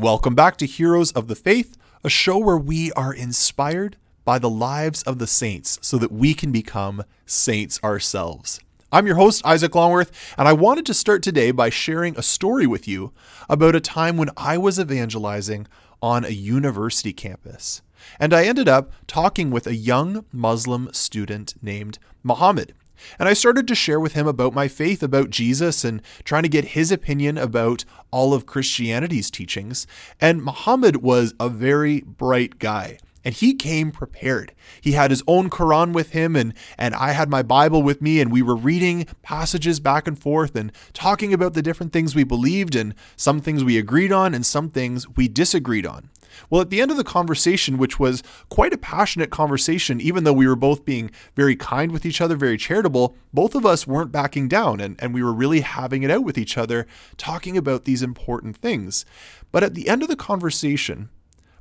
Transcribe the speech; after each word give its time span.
Welcome 0.00 0.34
back 0.34 0.56
to 0.56 0.66
Heroes 0.66 1.12
of 1.12 1.28
the 1.28 1.34
Faith, 1.34 1.76
a 2.02 2.08
show 2.08 2.38
where 2.38 2.56
we 2.56 2.90
are 2.92 3.12
inspired 3.12 3.98
by 4.24 4.38
the 4.38 4.48
lives 4.48 5.02
of 5.02 5.18
the 5.18 5.26
saints 5.26 5.78
so 5.82 5.98
that 5.98 6.10
we 6.10 6.32
can 6.32 6.50
become 6.50 7.04
saints 7.26 7.78
ourselves. 7.84 8.60
I'm 8.90 9.06
your 9.06 9.16
host, 9.16 9.44
Isaac 9.44 9.74
Longworth, 9.74 10.10
and 10.38 10.48
I 10.48 10.54
wanted 10.54 10.86
to 10.86 10.94
start 10.94 11.22
today 11.22 11.50
by 11.50 11.68
sharing 11.68 12.16
a 12.16 12.22
story 12.22 12.66
with 12.66 12.88
you 12.88 13.12
about 13.46 13.76
a 13.76 13.80
time 13.80 14.16
when 14.16 14.30
I 14.38 14.56
was 14.56 14.80
evangelizing 14.80 15.66
on 16.00 16.24
a 16.24 16.30
university 16.30 17.12
campus. 17.12 17.82
And 18.18 18.32
I 18.32 18.46
ended 18.46 18.70
up 18.70 18.92
talking 19.06 19.50
with 19.50 19.66
a 19.66 19.74
young 19.74 20.24
Muslim 20.32 20.88
student 20.94 21.56
named 21.60 21.98
Muhammad. 22.22 22.72
And 23.18 23.28
I 23.28 23.32
started 23.32 23.66
to 23.68 23.74
share 23.74 24.00
with 24.00 24.12
him 24.12 24.26
about 24.26 24.54
my 24.54 24.68
faith, 24.68 25.02
about 25.02 25.30
Jesus, 25.30 25.84
and 25.84 26.02
trying 26.24 26.42
to 26.42 26.48
get 26.48 26.76
his 26.76 26.92
opinion 26.92 27.38
about 27.38 27.84
all 28.10 28.34
of 28.34 28.46
Christianity's 28.46 29.30
teachings. 29.30 29.86
And 30.20 30.42
Muhammad 30.42 30.96
was 30.96 31.34
a 31.38 31.48
very 31.48 32.00
bright 32.00 32.58
guy. 32.58 32.98
And 33.24 33.34
he 33.34 33.54
came 33.54 33.90
prepared. 33.90 34.54
He 34.80 34.92
had 34.92 35.10
his 35.10 35.22
own 35.26 35.50
Quran 35.50 35.92
with 35.92 36.10
him, 36.10 36.36
and, 36.36 36.54
and 36.78 36.94
I 36.94 37.12
had 37.12 37.28
my 37.28 37.42
Bible 37.42 37.82
with 37.82 38.00
me, 38.00 38.20
and 38.20 38.32
we 38.32 38.42
were 38.42 38.56
reading 38.56 39.06
passages 39.22 39.80
back 39.80 40.06
and 40.06 40.18
forth 40.18 40.56
and 40.56 40.72
talking 40.92 41.34
about 41.34 41.54
the 41.54 41.62
different 41.62 41.92
things 41.92 42.14
we 42.14 42.24
believed, 42.24 42.74
and 42.74 42.94
some 43.16 43.40
things 43.40 43.62
we 43.62 43.78
agreed 43.78 44.12
on, 44.12 44.34
and 44.34 44.46
some 44.46 44.70
things 44.70 45.08
we 45.08 45.28
disagreed 45.28 45.86
on. 45.86 46.10
Well, 46.48 46.60
at 46.60 46.70
the 46.70 46.80
end 46.80 46.90
of 46.90 46.96
the 46.96 47.04
conversation, 47.04 47.76
which 47.76 47.98
was 47.98 48.22
quite 48.48 48.72
a 48.72 48.78
passionate 48.78 49.30
conversation, 49.30 50.00
even 50.00 50.24
though 50.24 50.32
we 50.32 50.46
were 50.46 50.56
both 50.56 50.84
being 50.84 51.10
very 51.34 51.56
kind 51.56 51.92
with 51.92 52.06
each 52.06 52.20
other, 52.20 52.36
very 52.36 52.56
charitable, 52.56 53.16
both 53.32 53.54
of 53.54 53.66
us 53.66 53.86
weren't 53.86 54.12
backing 54.12 54.48
down 54.48 54.80
and, 54.80 54.96
and 55.00 55.12
we 55.12 55.22
were 55.22 55.32
really 55.32 55.60
having 55.60 56.02
it 56.02 56.10
out 56.10 56.24
with 56.24 56.38
each 56.38 56.56
other, 56.56 56.86
talking 57.16 57.56
about 57.56 57.84
these 57.84 58.02
important 58.02 58.56
things. 58.56 59.04
But 59.52 59.62
at 59.64 59.74
the 59.74 59.88
end 59.88 60.02
of 60.02 60.08
the 60.08 60.16
conversation, 60.16 61.10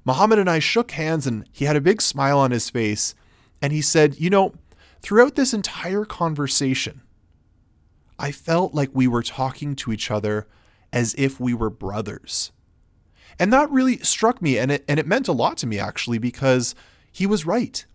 Muhammad 0.05 0.39
and 0.39 0.49
I 0.49 0.59
shook 0.59 0.91
hands 0.91 1.27
and 1.27 1.47
he 1.51 1.65
had 1.65 1.75
a 1.75 1.81
big 1.81 2.01
smile 2.01 2.39
on 2.39 2.51
his 2.51 2.69
face. 2.69 3.15
And 3.61 3.73
he 3.73 3.81
said, 3.81 4.19
You 4.19 4.29
know, 4.29 4.53
throughout 5.01 5.35
this 5.35 5.53
entire 5.53 6.05
conversation, 6.05 7.01
I 8.17 8.31
felt 8.31 8.73
like 8.73 8.89
we 8.93 9.07
were 9.07 9.23
talking 9.23 9.75
to 9.77 9.91
each 9.91 10.11
other 10.11 10.47
as 10.91 11.15
if 11.17 11.39
we 11.39 11.53
were 11.53 11.69
brothers. 11.69 12.51
And 13.37 13.53
that 13.53 13.71
really 13.71 13.99
struck 13.99 14.41
me 14.41 14.57
and 14.57 14.71
it 14.71 14.83
and 14.87 14.99
it 14.99 15.07
meant 15.07 15.27
a 15.27 15.33
lot 15.33 15.57
to 15.57 15.67
me 15.67 15.79
actually 15.79 16.17
because 16.17 16.75
he 17.11 17.25
was 17.25 17.45
right. 17.45 17.85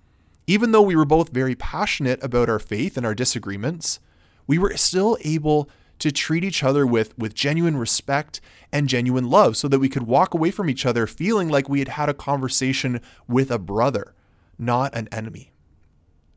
Even 0.47 0.73
though 0.73 0.83
we 0.83 0.97
were 0.97 1.05
both 1.05 1.31
very 1.31 1.55
passionate 1.55 2.23
about 2.23 2.49
our 2.49 2.59
faith 2.59 2.97
and 2.97 3.05
our 3.05 3.15
disagreements, 3.15 4.01
we 4.47 4.59
were 4.59 4.77
still 4.77 5.17
able 5.23 5.69
to 5.99 6.11
treat 6.11 6.45
each 6.45 6.63
other 6.63 6.87
with 6.87 7.17
with 7.19 7.35
genuine 7.35 7.77
respect 7.77 8.41
and 8.73 8.89
genuine 8.89 9.31
love 9.31 9.57
so 9.57 9.69
that 9.69 9.79
we 9.79 9.89
could 9.89 10.05
walk 10.05 10.35
away 10.35 10.51
from 10.51 10.69
each 10.69 10.85
other 10.85 11.07
feeling 11.07 11.49
like 11.49 11.69
we 11.69 11.79
had 11.79 11.89
had 11.89 12.09
a 12.09 12.15
conversation 12.15 13.01
with 13.29 13.51
a 13.51 13.59
brother, 13.59 14.15
not 14.59 14.95
an 14.95 15.09
enemy. 15.13 15.53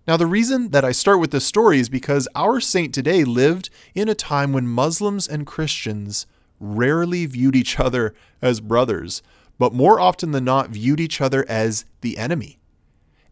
Now, 0.07 0.15
the 0.15 0.25
reason 0.25 0.69
that 0.69 0.85
I 0.85 0.93
start 0.93 1.19
with 1.19 1.31
this 1.31 1.45
story 1.45 1.79
is 1.79 1.89
because 1.89 2.29
our 2.33 2.61
saint 2.61 2.93
today 2.93 3.25
lived 3.25 3.69
in 3.93 4.07
a 4.07 4.15
time 4.15 4.53
when 4.53 4.65
Muslims 4.65 5.27
and 5.27 5.45
Christians 5.45 6.25
rarely 6.61 7.25
viewed 7.25 7.57
each 7.57 7.77
other 7.77 8.15
as 8.41 8.61
brothers, 8.61 9.21
but 9.59 9.73
more 9.73 9.99
often 9.99 10.31
than 10.31 10.45
not 10.45 10.69
viewed 10.69 11.01
each 11.01 11.19
other 11.19 11.45
as 11.49 11.83
the 11.99 12.17
enemy. 12.17 12.57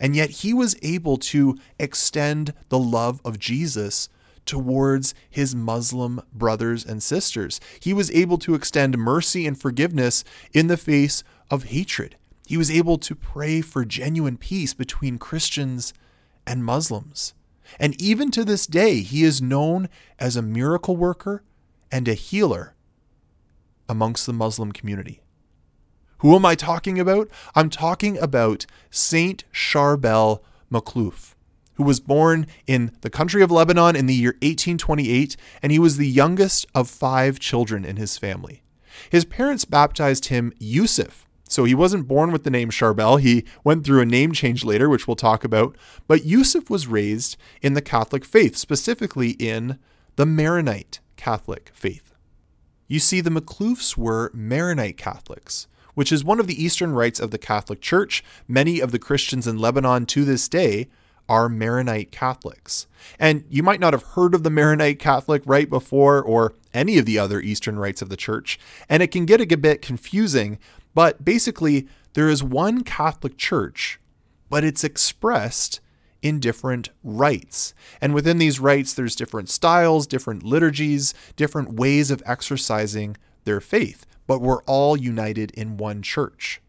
And 0.02 0.18
yet 0.18 0.30
he 0.30 0.54
was 0.54 0.76
able 0.82 1.16
to 1.18 1.58
extend 1.80 2.54
the 2.68 2.80
love 2.80 3.22
of 3.24 3.40
Jesus 3.40 4.10
towards 4.46 5.14
his 5.30 5.56
Muslim 5.56 6.22
brothers 6.34 6.86
and 6.86 7.02
sisters. 7.02 7.60
He 7.80 7.94
was 7.94 8.12
able 8.12 8.38
to 8.40 8.56
extend 8.56 8.98
mercy 8.98 9.46
and 9.46 9.60
forgiveness 9.60 10.24
in 10.54 10.68
the 10.68 10.78
face 10.78 11.24
of 11.50 11.66
hatred. 11.66 12.16
He 12.46 12.58
was 12.58 12.70
able 12.70 12.98
to 13.00 13.16
pray 13.16 13.62
for 13.62 13.86
genuine 13.86 14.38
peace 14.38 14.74
between 14.74 15.18
Christians 15.18 15.94
and 16.46 16.64
Muslims. 16.64 17.34
And 17.80 18.00
even 18.00 18.32
to 18.32 18.46
this 18.46 18.68
day, 18.68 19.02
he 19.02 19.24
is 19.24 19.42
known 19.42 19.90
as 20.20 20.36
a 20.36 20.42
miracle 20.42 20.96
worker 20.96 21.44
and 21.92 22.08
a 22.08 22.14
healer 22.14 22.76
amongst 23.90 24.26
the 24.26 24.34
Muslim 24.34 24.72
community. 24.72 25.22
Who 26.20 26.36
am 26.36 26.46
I 26.46 26.56
talking 26.56 27.00
about? 27.00 27.30
I'm 27.56 27.70
talking 27.70 28.18
about 28.18 28.66
Saint 28.90 29.44
Charbel 29.52 30.42
Makhlouf, 30.72 31.35
who 31.76 31.84
was 31.84 32.00
born 32.00 32.48
in 32.68 32.92
the 33.02 33.10
country 33.10 33.42
of 33.42 33.52
Lebanon 33.52 33.96
in 33.96 34.06
the 34.06 34.14
year 34.14 34.32
1828, 34.42 35.38
and 35.62 35.72
he 35.72 35.80
was 35.80 35.98
the 35.98 36.08
youngest 36.08 36.66
of 36.74 36.90
five 36.90 37.40
children 37.40 37.86
in 37.86 37.98
his 37.98 38.18
family. 38.18 38.64
His 39.10 39.26
parents 39.26 39.66
baptized 39.66 40.26
him 40.26 40.54
Yusuf, 40.58 41.28
so 41.48 41.64
he 41.64 41.76
wasn't 41.76 42.08
born 42.08 42.32
with 42.32 42.44
the 42.44 42.50
name 42.50 42.70
Charbel. 42.70 43.20
He 43.20 43.46
went 43.64 43.86
through 43.86 44.02
a 44.02 44.06
name 44.06 44.32
change 44.32 44.64
later, 44.64 44.90
which 44.90 45.08
we'll 45.08 45.16
talk 45.16 45.44
about. 45.44 45.78
But 46.08 46.26
Yusuf 46.26 46.70
was 46.70 46.88
raised 46.88 47.38
in 47.62 47.74
the 47.74 47.82
Catholic 47.82 48.26
faith, 48.26 48.56
specifically 48.56 49.32
in 49.32 49.78
the 50.16 50.26
Maronite 50.26 51.00
Catholic 51.18 51.72
faith. 51.74 52.14
You 52.88 53.00
see, 53.00 53.22
the 53.22 53.30
Makhloufs 53.30 53.98
were 53.98 54.32
Maronite 54.34 54.98
Catholics, 54.98 55.68
which 55.94 56.12
is 56.12 56.24
one 56.24 56.40
of 56.40 56.48
the 56.48 56.62
Eastern 56.64 56.94
rites 56.94 57.20
of 57.20 57.32
the 57.32 57.38
Catholic 57.38 57.82
Church. 57.82 58.24
Many 58.48 58.80
of 58.80 58.92
the 58.92 59.00
Christians 59.00 59.48
in 59.48 59.58
Lebanon 59.58 60.06
to 60.08 60.26
this 60.26 60.48
day 60.48 60.88
are 61.28 61.50
Maronite 61.50 62.12
Catholics. 62.12 62.88
And 63.20 63.44
you 63.50 63.64
might 63.64 63.80
not 63.80 63.94
have 63.94 64.04
heard 64.04 64.34
of 64.34 64.44
the 64.44 64.50
Maronite 64.50 65.00
Catholic 65.00 65.42
rite 65.46 65.70
before 65.70 66.22
or 66.22 66.54
any 66.74 66.98
of 66.98 67.06
the 67.06 67.18
other 67.18 67.40
Eastern 67.42 67.80
rites 67.80 68.02
of 68.02 68.10
the 68.10 68.18
Church, 68.18 68.60
and 68.90 69.02
it 69.02 69.12
can 69.12 69.26
get 69.26 69.42
a 69.42 69.58
bit 69.58 69.82
confusing, 69.82 70.60
but 70.94 71.24
basically, 71.24 71.88
there 72.14 72.30
is 72.30 72.44
one 72.44 72.84
Catholic 72.84 73.38
Church, 73.38 74.00
but 74.50 74.64
it's 74.64 74.84
expressed 74.84 75.80
in 76.22 76.40
different 76.40 76.90
rites. 77.04 77.74
And 78.02 78.14
within 78.14 78.40
these 78.40 78.60
rites, 78.60 78.94
there's 78.94 79.16
different 79.16 79.50
styles, 79.50 80.08
different 80.08 80.44
liturgies, 80.44 81.14
different 81.36 81.74
ways 81.74 82.10
of 82.10 82.24
exercising 82.26 83.18
their 83.44 83.62
faith, 83.62 84.06
but 84.26 84.42
we're 84.42 84.64
all 84.64 84.98
united 84.98 85.52
in 85.52 85.78
one 85.78 86.02
church. 86.02 86.62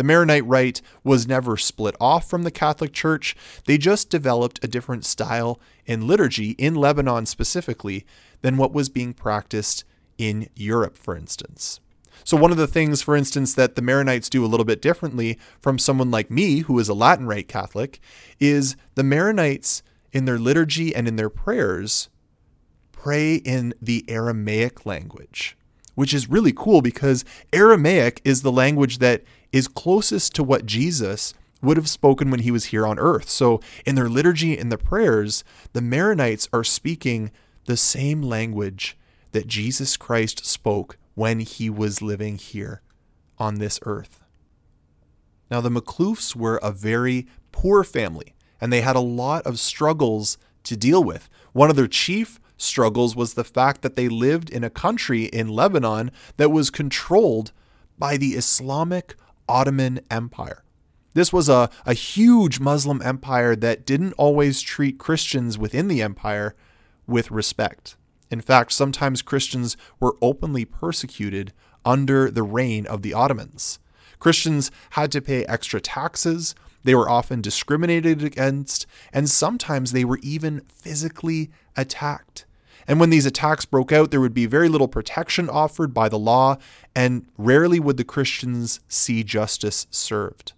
The 0.00 0.04
Maronite 0.04 0.46
rite 0.46 0.80
was 1.04 1.28
never 1.28 1.58
split 1.58 1.94
off 2.00 2.26
from 2.26 2.42
the 2.42 2.50
Catholic 2.50 2.94
Church. 2.94 3.36
They 3.66 3.76
just 3.76 4.08
developed 4.08 4.58
a 4.62 4.66
different 4.66 5.04
style 5.04 5.60
in 5.84 6.06
liturgy 6.06 6.52
in 6.52 6.74
Lebanon 6.74 7.26
specifically 7.26 8.06
than 8.40 8.56
what 8.56 8.72
was 8.72 8.88
being 8.88 9.12
practiced 9.12 9.84
in 10.16 10.48
Europe, 10.56 10.96
for 10.96 11.14
instance. 11.14 11.80
So, 12.24 12.34
one 12.38 12.50
of 12.50 12.56
the 12.56 12.66
things, 12.66 13.02
for 13.02 13.14
instance, 13.14 13.52
that 13.56 13.74
the 13.74 13.82
Maronites 13.82 14.30
do 14.30 14.42
a 14.42 14.48
little 14.48 14.64
bit 14.64 14.80
differently 14.80 15.38
from 15.60 15.78
someone 15.78 16.10
like 16.10 16.30
me, 16.30 16.60
who 16.60 16.78
is 16.78 16.88
a 16.88 16.94
Latin 16.94 17.26
Rite 17.26 17.48
Catholic, 17.48 18.00
is 18.38 18.76
the 18.94 19.02
Maronites 19.02 19.82
in 20.14 20.24
their 20.24 20.38
liturgy 20.38 20.96
and 20.96 21.08
in 21.08 21.16
their 21.16 21.28
prayers 21.28 22.08
pray 22.90 23.34
in 23.34 23.74
the 23.82 24.06
Aramaic 24.08 24.86
language, 24.86 25.58
which 25.94 26.14
is 26.14 26.30
really 26.30 26.54
cool 26.56 26.80
because 26.80 27.22
Aramaic 27.52 28.22
is 28.24 28.40
the 28.40 28.50
language 28.50 28.96
that 28.96 29.24
is 29.52 29.68
closest 29.68 30.34
to 30.34 30.44
what 30.44 30.66
Jesus 30.66 31.34
would 31.62 31.76
have 31.76 31.88
spoken 31.88 32.30
when 32.30 32.40
he 32.40 32.50
was 32.50 32.66
here 32.66 32.86
on 32.86 32.98
earth. 32.98 33.28
So, 33.28 33.60
in 33.84 33.94
their 33.94 34.08
liturgy 34.08 34.56
and 34.56 34.72
the 34.72 34.78
prayers, 34.78 35.44
the 35.72 35.80
Maronites 35.80 36.48
are 36.52 36.64
speaking 36.64 37.30
the 37.66 37.76
same 37.76 38.22
language 38.22 38.96
that 39.32 39.46
Jesus 39.46 39.96
Christ 39.96 40.46
spoke 40.46 40.96
when 41.14 41.40
he 41.40 41.68
was 41.68 42.02
living 42.02 42.38
here 42.38 42.82
on 43.38 43.56
this 43.56 43.78
earth. 43.84 44.22
Now, 45.50 45.60
the 45.60 45.70
Makhloufs 45.70 46.34
were 46.34 46.58
a 46.62 46.72
very 46.72 47.26
poor 47.52 47.84
family, 47.84 48.34
and 48.60 48.72
they 48.72 48.80
had 48.80 48.96
a 48.96 49.00
lot 49.00 49.46
of 49.46 49.58
struggles 49.58 50.38
to 50.64 50.76
deal 50.76 51.02
with. 51.02 51.28
One 51.52 51.70
of 51.70 51.76
their 51.76 51.88
chief 51.88 52.40
struggles 52.56 53.16
was 53.16 53.34
the 53.34 53.44
fact 53.44 53.82
that 53.82 53.96
they 53.96 54.08
lived 54.08 54.50
in 54.50 54.62
a 54.62 54.70
country 54.70 55.24
in 55.24 55.48
Lebanon 55.48 56.10
that 56.36 56.50
was 56.50 56.70
controlled 56.70 57.52
by 57.98 58.16
the 58.16 58.30
Islamic 58.30 59.14
Ottoman 59.50 60.00
Empire. 60.10 60.62
This 61.12 61.32
was 61.32 61.48
a, 61.48 61.68
a 61.84 61.92
huge 61.92 62.60
Muslim 62.60 63.02
empire 63.02 63.56
that 63.56 63.84
didn't 63.84 64.12
always 64.12 64.60
treat 64.60 64.98
Christians 64.98 65.58
within 65.58 65.88
the 65.88 66.00
empire 66.02 66.54
with 67.06 67.32
respect. 67.32 67.96
In 68.30 68.40
fact, 68.40 68.70
sometimes 68.72 69.22
Christians 69.22 69.76
were 69.98 70.16
openly 70.22 70.64
persecuted 70.64 71.52
under 71.84 72.30
the 72.30 72.44
reign 72.44 72.86
of 72.86 73.02
the 73.02 73.12
Ottomans. 73.12 73.80
Christians 74.20 74.70
had 74.90 75.10
to 75.12 75.20
pay 75.20 75.44
extra 75.46 75.80
taxes, 75.80 76.54
they 76.84 76.94
were 76.94 77.10
often 77.10 77.40
discriminated 77.40 78.22
against, 78.22 78.86
and 79.12 79.28
sometimes 79.28 79.92
they 79.92 80.04
were 80.04 80.20
even 80.22 80.62
physically 80.68 81.50
attacked. 81.76 82.46
And 82.86 82.98
when 82.98 83.10
these 83.10 83.26
attacks 83.26 83.64
broke 83.64 83.92
out, 83.92 84.10
there 84.10 84.20
would 84.20 84.34
be 84.34 84.46
very 84.46 84.68
little 84.68 84.88
protection 84.88 85.48
offered 85.48 85.94
by 85.94 86.08
the 86.08 86.18
law, 86.18 86.56
and 86.94 87.26
rarely 87.38 87.78
would 87.78 87.96
the 87.96 88.04
Christians 88.04 88.80
see 88.88 89.22
justice 89.22 89.86
served. 89.90 90.52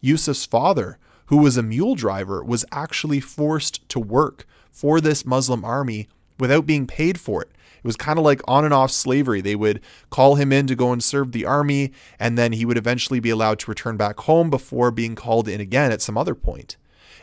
Yusuf's 0.00 0.44
father, 0.44 0.98
who 1.26 1.38
was 1.38 1.56
a 1.56 1.62
mule 1.62 1.94
driver, 1.94 2.42
was 2.42 2.64
actually 2.72 3.20
forced 3.20 3.88
to 3.88 4.00
work 4.00 4.46
for 4.70 5.00
this 5.00 5.24
Muslim 5.24 5.64
army 5.64 6.08
without 6.38 6.66
being 6.66 6.86
paid 6.86 7.18
for 7.18 7.42
it. 7.42 7.50
It 7.78 7.84
was 7.84 7.96
kind 7.96 8.18
of 8.18 8.24
like 8.24 8.40
on 8.46 8.64
and 8.64 8.74
off 8.74 8.90
slavery. 8.90 9.40
They 9.40 9.54
would 9.54 9.80
call 10.10 10.34
him 10.34 10.52
in 10.52 10.66
to 10.66 10.74
go 10.74 10.92
and 10.92 11.02
serve 11.02 11.32
the 11.32 11.44
army, 11.44 11.92
and 12.18 12.36
then 12.36 12.52
he 12.52 12.64
would 12.64 12.78
eventually 12.78 13.20
be 13.20 13.30
allowed 13.30 13.60
to 13.60 13.70
return 13.70 13.96
back 13.96 14.20
home 14.20 14.50
before 14.50 14.90
being 14.90 15.14
called 15.14 15.48
in 15.48 15.60
again 15.60 15.92
at 15.92 16.02
some 16.02 16.18
other 16.18 16.34
point. 16.34 16.76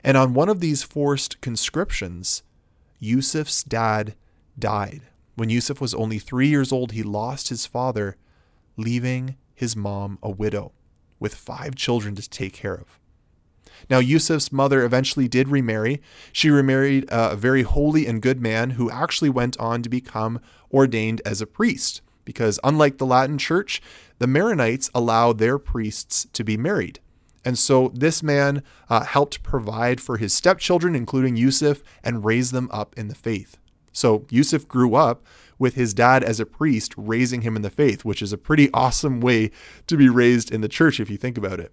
And 0.03 0.15
on 0.15 0.33
one 0.33 0.49
of 0.49 0.59
these 0.61 0.83
forced 0.83 1.41
conscriptions, 1.41 2.43
Yusuf's 2.99 3.63
dad 3.63 4.15
died. 4.57 5.01
When 5.35 5.49
Yusuf 5.49 5.81
was 5.81 5.93
only 5.93 6.19
three 6.19 6.47
years 6.47 6.71
old, 6.71 6.93
he 6.93 7.03
lost 7.03 7.49
his 7.49 7.65
father, 7.65 8.17
leaving 8.77 9.35
his 9.53 9.75
mom 9.75 10.17
a 10.23 10.29
widow 10.29 10.71
with 11.19 11.35
five 11.35 11.75
children 11.75 12.15
to 12.15 12.29
take 12.29 12.53
care 12.53 12.75
of. 12.75 12.99
Now, 13.89 13.99
Yusuf's 13.99 14.51
mother 14.51 14.83
eventually 14.83 15.27
did 15.27 15.49
remarry. 15.49 16.01
She 16.31 16.49
remarried 16.49 17.11
uh, 17.11 17.29
a 17.33 17.35
very 17.35 17.63
holy 17.63 18.07
and 18.07 18.21
good 18.21 18.39
man 18.41 18.71
who 18.71 18.89
actually 18.89 19.29
went 19.29 19.57
on 19.59 19.81
to 19.81 19.89
become 19.89 20.39
ordained 20.71 21.21
as 21.25 21.41
a 21.41 21.47
priest, 21.47 22.01
because 22.23 22.59
unlike 22.63 22.97
the 22.97 23.05
Latin 23.05 23.37
church, 23.37 23.81
the 24.19 24.27
Maronites 24.27 24.89
allow 24.95 25.33
their 25.33 25.59
priests 25.59 26.25
to 26.31 26.43
be 26.43 26.57
married. 26.57 26.99
And 27.45 27.59
so 27.59 27.91
this 27.93 28.23
man 28.23 28.63
uh, 28.89 29.05
helped 29.05 29.43
provide 29.43 30.01
for 30.01 30.17
his 30.17 30.33
stepchildren, 30.33 30.95
including 30.95 31.37
Yusuf, 31.37 31.83
and 32.03 32.25
raise 32.25 32.51
them 32.51 32.67
up 32.71 32.95
in 32.97 33.07
the 33.07 33.15
faith. 33.15 33.57
So 33.93 34.25
Yusuf 34.29 34.67
grew 34.67 34.95
up 34.95 35.23
with 35.57 35.75
his 35.75 35.93
dad 35.93 36.23
as 36.23 36.39
a 36.39 36.45
priest 36.45 36.93
raising 36.97 37.41
him 37.41 37.55
in 37.55 37.61
the 37.61 37.69
faith, 37.69 38.03
which 38.03 38.21
is 38.21 38.33
a 38.33 38.37
pretty 38.37 38.69
awesome 38.73 39.21
way 39.21 39.51
to 39.87 39.95
be 39.95 40.09
raised 40.09 40.51
in 40.51 40.61
the 40.61 40.67
church 40.67 40.99
if 40.99 41.09
you 41.09 41.17
think 41.17 41.37
about 41.37 41.59
it. 41.59 41.71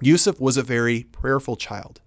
Yusuf 0.00 0.40
was 0.40 0.56
a 0.56 0.62
very 0.62 1.02
prayerful 1.12 1.56
child. 1.56 2.00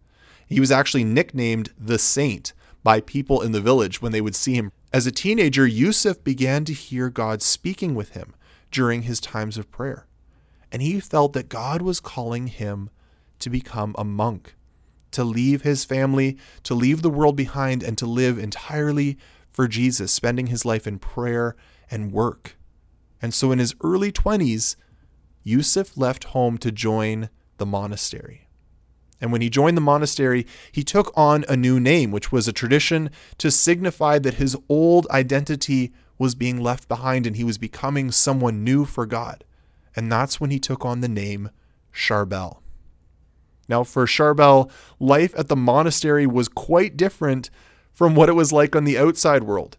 He 0.47 0.59
was 0.59 0.71
actually 0.71 1.03
nicknamed 1.03 1.71
the 1.77 1.99
saint 1.99 2.53
by 2.81 3.01
people 3.01 3.41
in 3.41 3.51
the 3.51 3.61
village 3.61 4.01
when 4.01 4.11
they 4.11 4.21
would 4.21 4.35
see 4.35 4.55
him. 4.55 4.71
As 4.91 5.05
a 5.05 5.11
teenager, 5.11 5.67
Yusuf 5.67 6.23
began 6.23 6.65
to 6.65 6.73
hear 6.73 7.09
God 7.09 7.41
speaking 7.41 7.93
with 7.93 8.11
him 8.11 8.33
during 8.71 9.03
his 9.03 9.19
times 9.19 9.57
of 9.57 9.69
prayer. 9.69 10.07
And 10.73 10.81
he 10.81 10.99
felt 10.99 11.33
that 11.33 11.49
God 11.49 11.83
was 11.83 11.99
calling 11.99 12.47
him 12.47 12.89
to 13.37 13.51
become 13.51 13.93
a 13.95 14.03
monk, 14.03 14.55
to 15.11 15.23
leave 15.23 15.61
his 15.61 15.85
family, 15.85 16.35
to 16.63 16.73
leave 16.73 17.03
the 17.03 17.11
world 17.11 17.35
behind, 17.35 17.83
and 17.83 17.95
to 17.99 18.07
live 18.07 18.39
entirely 18.39 19.19
for 19.51 19.67
Jesus, 19.67 20.11
spending 20.11 20.47
his 20.47 20.65
life 20.65 20.87
in 20.87 20.97
prayer 20.97 21.55
and 21.91 22.11
work. 22.11 22.57
And 23.21 23.35
so 23.35 23.51
in 23.51 23.59
his 23.59 23.75
early 23.81 24.11
20s, 24.11 24.75
Yusuf 25.43 25.95
left 25.95 26.23
home 26.25 26.57
to 26.57 26.71
join 26.71 27.29
the 27.57 27.67
monastery. 27.67 28.47
And 29.21 29.31
when 29.31 29.41
he 29.41 29.51
joined 29.51 29.77
the 29.77 29.81
monastery, 29.81 30.47
he 30.71 30.83
took 30.83 31.13
on 31.15 31.45
a 31.47 31.55
new 31.55 31.79
name, 31.79 32.09
which 32.09 32.31
was 32.31 32.47
a 32.47 32.53
tradition 32.53 33.11
to 33.37 33.51
signify 33.51 34.17
that 34.19 34.35
his 34.35 34.57
old 34.67 35.05
identity 35.11 35.93
was 36.17 36.33
being 36.33 36.59
left 36.59 36.87
behind 36.87 37.27
and 37.27 37.35
he 37.35 37.43
was 37.43 37.59
becoming 37.59 38.09
someone 38.09 38.63
new 38.63 38.85
for 38.85 39.05
God. 39.05 39.43
And 39.95 40.11
that's 40.11 40.39
when 40.39 40.51
he 40.51 40.59
took 40.59 40.85
on 40.85 41.01
the 41.01 41.07
name 41.07 41.49
Charbel. 41.93 42.59
Now, 43.69 43.83
for 43.83 44.05
Charbel, 44.05 44.69
life 44.99 45.33
at 45.37 45.47
the 45.47 45.55
monastery 45.55 46.27
was 46.27 46.47
quite 46.47 46.97
different 46.97 47.49
from 47.91 48.15
what 48.15 48.29
it 48.29 48.33
was 48.33 48.51
like 48.51 48.75
on 48.75 48.83
the 48.83 48.97
outside 48.97 49.43
world. 49.43 49.77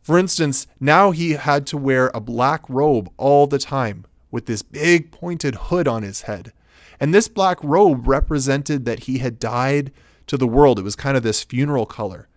For 0.00 0.18
instance, 0.18 0.66
now 0.78 1.10
he 1.10 1.32
had 1.32 1.66
to 1.66 1.76
wear 1.76 2.10
a 2.14 2.20
black 2.20 2.62
robe 2.68 3.10
all 3.16 3.46
the 3.46 3.58
time 3.58 4.06
with 4.30 4.46
this 4.46 4.62
big 4.62 5.10
pointed 5.10 5.54
hood 5.56 5.88
on 5.88 6.02
his 6.02 6.22
head. 6.22 6.52
And 7.00 7.12
this 7.12 7.28
black 7.28 7.58
robe 7.62 8.06
represented 8.06 8.84
that 8.84 9.00
he 9.00 9.18
had 9.18 9.38
died 9.38 9.92
to 10.28 10.36
the 10.36 10.46
world. 10.46 10.78
It 10.78 10.82
was 10.82 10.96
kind 10.96 11.16
of 11.16 11.22
this 11.22 11.42
funeral 11.42 11.86
color, 11.86 12.28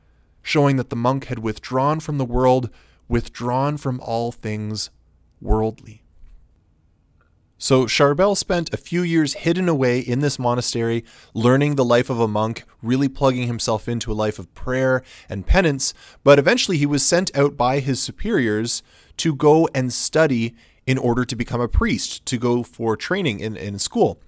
showing 0.42 0.76
that 0.78 0.90
the 0.90 0.96
monk 0.96 1.26
had 1.26 1.40
withdrawn 1.40 2.00
from 2.00 2.18
the 2.18 2.26
world, 2.26 2.70
withdrawn 3.08 3.78
from 3.78 4.02
all 4.02 4.32
things 4.32 4.90
worldly. 5.40 6.04
So 7.62 7.88
Charbel 7.88 8.38
spent 8.38 8.74
a 8.74 8.78
few 8.78 9.04
years 9.04 9.34
hidden 9.34 9.68
away 9.68 10.00
in 10.00 10.22
this 10.22 10.40
monastery, 10.40 11.04
learning 11.34 11.76
the 11.76 11.84
life 11.84 12.10
of 12.10 12.18
a 12.18 12.28
monk, 12.28 12.64
really 12.82 13.10
plugging 13.10 13.48
himself 13.48 13.90
into 13.90 14.14
a 14.14 14.14
life 14.14 14.40
of 14.40 14.54
prayer 14.54 15.04
and 15.28 15.46
penance, 15.46 15.94
but 16.24 16.40
eventually 16.40 16.78
he 16.78 16.86
was 16.86 17.06
sent 17.06 17.36
out 17.38 17.58
by 17.58 17.82
his 17.82 18.02
superiors 18.02 18.82
to 19.18 19.36
go 19.36 19.68
and 19.76 19.92
study 19.92 20.56
in 20.88 20.98
order 20.98 21.26
to 21.26 21.36
become 21.36 21.60
a 21.60 21.68
priest, 21.68 22.26
to 22.28 22.38
go 22.38 22.64
for 22.64 22.96
training 22.96 23.42
in, 23.42 23.58
in 23.58 23.78
school. 23.78 24.22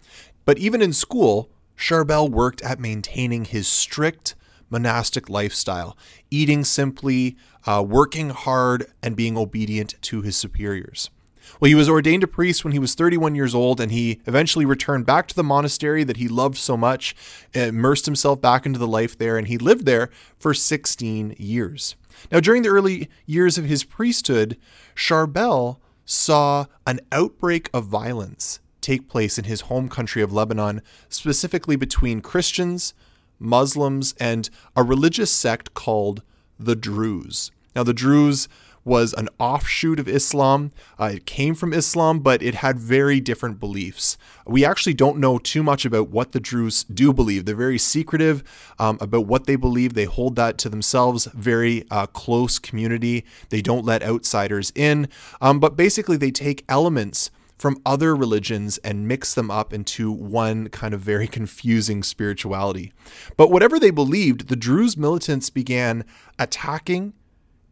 But 0.43 0.57
even 0.57 0.81
in 0.81 0.91
school, 0.91 1.49
Charbel 1.77 2.29
worked 2.29 2.61
at 2.63 2.81
maintaining 2.81 3.45
his 3.45 3.65
strict 3.65 4.35
monastic 4.69 5.29
lifestyle, 5.29 5.97
eating 6.29 6.65
simply, 6.65 7.37
uh, 7.65 7.81
working 7.87 8.31
hard, 8.31 8.87
and 9.01 9.15
being 9.15 9.37
obedient 9.37 9.95
to 10.01 10.21
his 10.21 10.35
superiors. 10.35 11.09
Well, 11.59 11.69
he 11.69 11.75
was 11.75 11.89
ordained 11.89 12.23
a 12.23 12.27
priest 12.27 12.63
when 12.63 12.73
he 12.73 12.79
was 12.79 12.95
31 12.95 13.35
years 13.35 13.53
old, 13.53 13.79
and 13.79 13.91
he 13.91 14.21
eventually 14.25 14.65
returned 14.65 15.05
back 15.05 15.27
to 15.27 15.35
the 15.35 15.43
monastery 15.43 16.03
that 16.03 16.17
he 16.17 16.27
loved 16.27 16.57
so 16.57 16.75
much, 16.77 17.15
immersed 17.53 18.05
himself 18.05 18.41
back 18.41 18.65
into 18.65 18.79
the 18.79 18.87
life 18.87 19.17
there, 19.17 19.37
and 19.37 19.47
he 19.47 19.57
lived 19.57 19.85
there 19.85 20.09
for 20.37 20.53
16 20.53 21.35
years. 21.37 21.95
Now, 22.31 22.39
during 22.39 22.63
the 22.63 22.69
early 22.69 23.09
years 23.25 23.57
of 23.57 23.65
his 23.65 23.83
priesthood, 23.83 24.57
Charbel 24.95 25.77
saw 26.05 26.65
an 26.85 26.99
outbreak 27.11 27.69
of 27.73 27.85
violence 27.85 28.59
take 28.81 29.07
place 29.07 29.37
in 29.37 29.45
his 29.45 29.61
home 29.61 29.87
country 29.87 30.21
of 30.21 30.33
Lebanon, 30.33 30.81
specifically 31.07 31.75
between 31.75 32.19
Christians, 32.19 32.93
Muslims, 33.39 34.13
and 34.19 34.49
a 34.75 34.83
religious 34.83 35.31
sect 35.31 35.73
called 35.73 36.23
the 36.59 36.75
Druze. 36.75 37.51
Now, 37.75 37.83
the 37.83 37.93
Druze 37.93 38.49
was 38.83 39.13
an 39.13 39.29
offshoot 39.39 39.99
of 39.99 40.07
Islam. 40.07 40.71
Uh, 40.99 41.11
it 41.15 41.25
came 41.25 41.55
from 41.55 41.73
Islam, 41.73 42.19
but 42.19 42.41
it 42.41 42.55
had 42.55 42.79
very 42.79 43.19
different 43.19 43.59
beliefs. 43.59 44.17
We 44.45 44.65
actually 44.65 44.93
don't 44.93 45.19
know 45.19 45.37
too 45.37 45.63
much 45.63 45.85
about 45.85 46.09
what 46.09 46.31
the 46.31 46.39
Druze 46.39 46.83
do 46.85 47.13
believe. 47.13 47.45
They're 47.45 47.55
very 47.55 47.77
secretive 47.77 48.43
um, 48.79 48.97
about 48.99 49.27
what 49.27 49.45
they 49.45 49.55
believe. 49.55 49.93
They 49.93 50.05
hold 50.05 50.35
that 50.37 50.57
to 50.59 50.69
themselves, 50.69 51.25
very 51.25 51.85
uh, 51.91 52.07
close 52.07 52.59
community. 52.59 53.23
They 53.49 53.61
don't 53.61 53.85
let 53.85 54.03
outsiders 54.03 54.71
in. 54.75 55.07
Um, 55.39 55.59
but 55.59 55.75
basically, 55.75 56.17
they 56.17 56.31
take 56.31 56.65
elements 56.67 57.31
from 57.61 57.79
other 57.85 58.15
religions 58.15 58.79
and 58.79 59.07
mix 59.07 59.35
them 59.35 59.51
up 59.51 59.71
into 59.71 60.11
one 60.11 60.67
kind 60.69 60.95
of 60.95 60.99
very 60.99 61.27
confusing 61.39 62.01
spirituality. 62.01 62.91
But 63.37 63.51
whatever 63.51 63.79
they 63.79 63.91
believed, 63.91 64.47
the 64.47 64.55
Druze 64.55 64.97
militants 64.97 65.51
began 65.51 66.03
attacking 66.39 67.13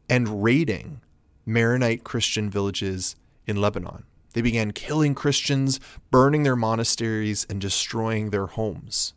and 0.10 0.44
raiding 0.44 1.02
Maronite 1.46 2.04
Christian 2.04 2.50
villages 2.50 3.16
in 3.46 3.58
Lebanon. 3.58 4.04
They 4.34 4.42
began 4.42 4.72
killing 4.72 5.16
Christians, 5.16 5.80
burning 6.12 6.44
their 6.44 6.56
monasteries, 6.56 7.46
and 7.50 7.60
destroying 7.60 8.30
their 8.30 8.46
homes. 8.46 9.13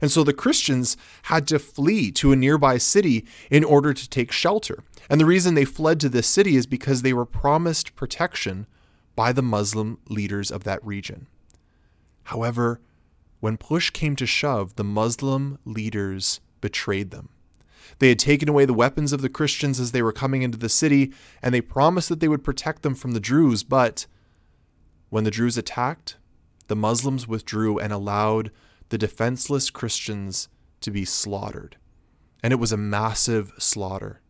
And 0.00 0.10
so 0.10 0.24
the 0.24 0.32
Christians 0.32 0.96
had 1.24 1.46
to 1.48 1.58
flee 1.58 2.10
to 2.12 2.32
a 2.32 2.36
nearby 2.36 2.78
city 2.78 3.26
in 3.50 3.64
order 3.64 3.92
to 3.92 4.08
take 4.08 4.32
shelter. 4.32 4.84
And 5.10 5.20
the 5.20 5.26
reason 5.26 5.54
they 5.54 5.64
fled 5.64 6.00
to 6.00 6.08
this 6.08 6.26
city 6.26 6.56
is 6.56 6.66
because 6.66 7.02
they 7.02 7.12
were 7.12 7.26
promised 7.26 7.94
protection 7.94 8.66
by 9.14 9.32
the 9.32 9.42
Muslim 9.42 9.98
leaders 10.08 10.50
of 10.50 10.64
that 10.64 10.84
region. 10.84 11.26
However, 12.24 12.80
when 13.40 13.56
push 13.56 13.90
came 13.90 14.16
to 14.16 14.26
shove, 14.26 14.76
the 14.76 14.84
Muslim 14.84 15.58
leaders 15.64 16.40
betrayed 16.60 17.10
them. 17.10 17.30
They 17.98 18.08
had 18.08 18.18
taken 18.18 18.48
away 18.48 18.64
the 18.64 18.74
weapons 18.74 19.12
of 19.12 19.22
the 19.22 19.28
Christians 19.28 19.80
as 19.80 19.92
they 19.92 20.02
were 20.02 20.12
coming 20.12 20.42
into 20.42 20.58
the 20.58 20.68
city, 20.68 21.12
and 21.42 21.54
they 21.54 21.60
promised 21.60 22.08
that 22.08 22.20
they 22.20 22.28
would 22.28 22.44
protect 22.44 22.82
them 22.82 22.94
from 22.94 23.12
the 23.12 23.20
Druze. 23.20 23.62
But 23.62 24.06
when 25.10 25.24
the 25.24 25.30
Druze 25.30 25.58
attacked, 25.58 26.16
the 26.68 26.76
Muslims 26.76 27.28
withdrew 27.28 27.78
and 27.78 27.92
allowed 27.92 28.50
the 28.88 28.98
defenseless 28.98 29.70
Christians 29.70 30.48
to 30.80 30.90
be 30.90 31.04
slaughtered. 31.04 31.76
And 32.42 32.52
it 32.52 32.58
was 32.58 32.72
a 32.72 32.76
massive 32.76 33.52
slaughter. 33.58 34.20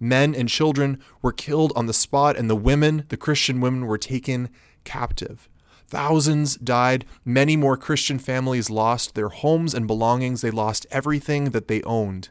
Men 0.00 0.34
and 0.34 0.48
children 0.48 1.00
were 1.22 1.32
killed 1.32 1.72
on 1.74 1.86
the 1.86 1.92
spot, 1.92 2.36
and 2.36 2.48
the 2.48 2.56
women, 2.56 3.04
the 3.08 3.16
Christian 3.16 3.60
women, 3.60 3.86
were 3.86 3.98
taken 3.98 4.48
captive. 4.84 5.48
Thousands 5.88 6.56
died. 6.56 7.04
Many 7.24 7.56
more 7.56 7.76
Christian 7.76 8.18
families 8.18 8.70
lost 8.70 9.14
their 9.14 9.30
homes 9.30 9.74
and 9.74 9.86
belongings. 9.86 10.42
They 10.42 10.50
lost 10.50 10.86
everything 10.90 11.50
that 11.50 11.66
they 11.66 11.82
owned 11.82 12.28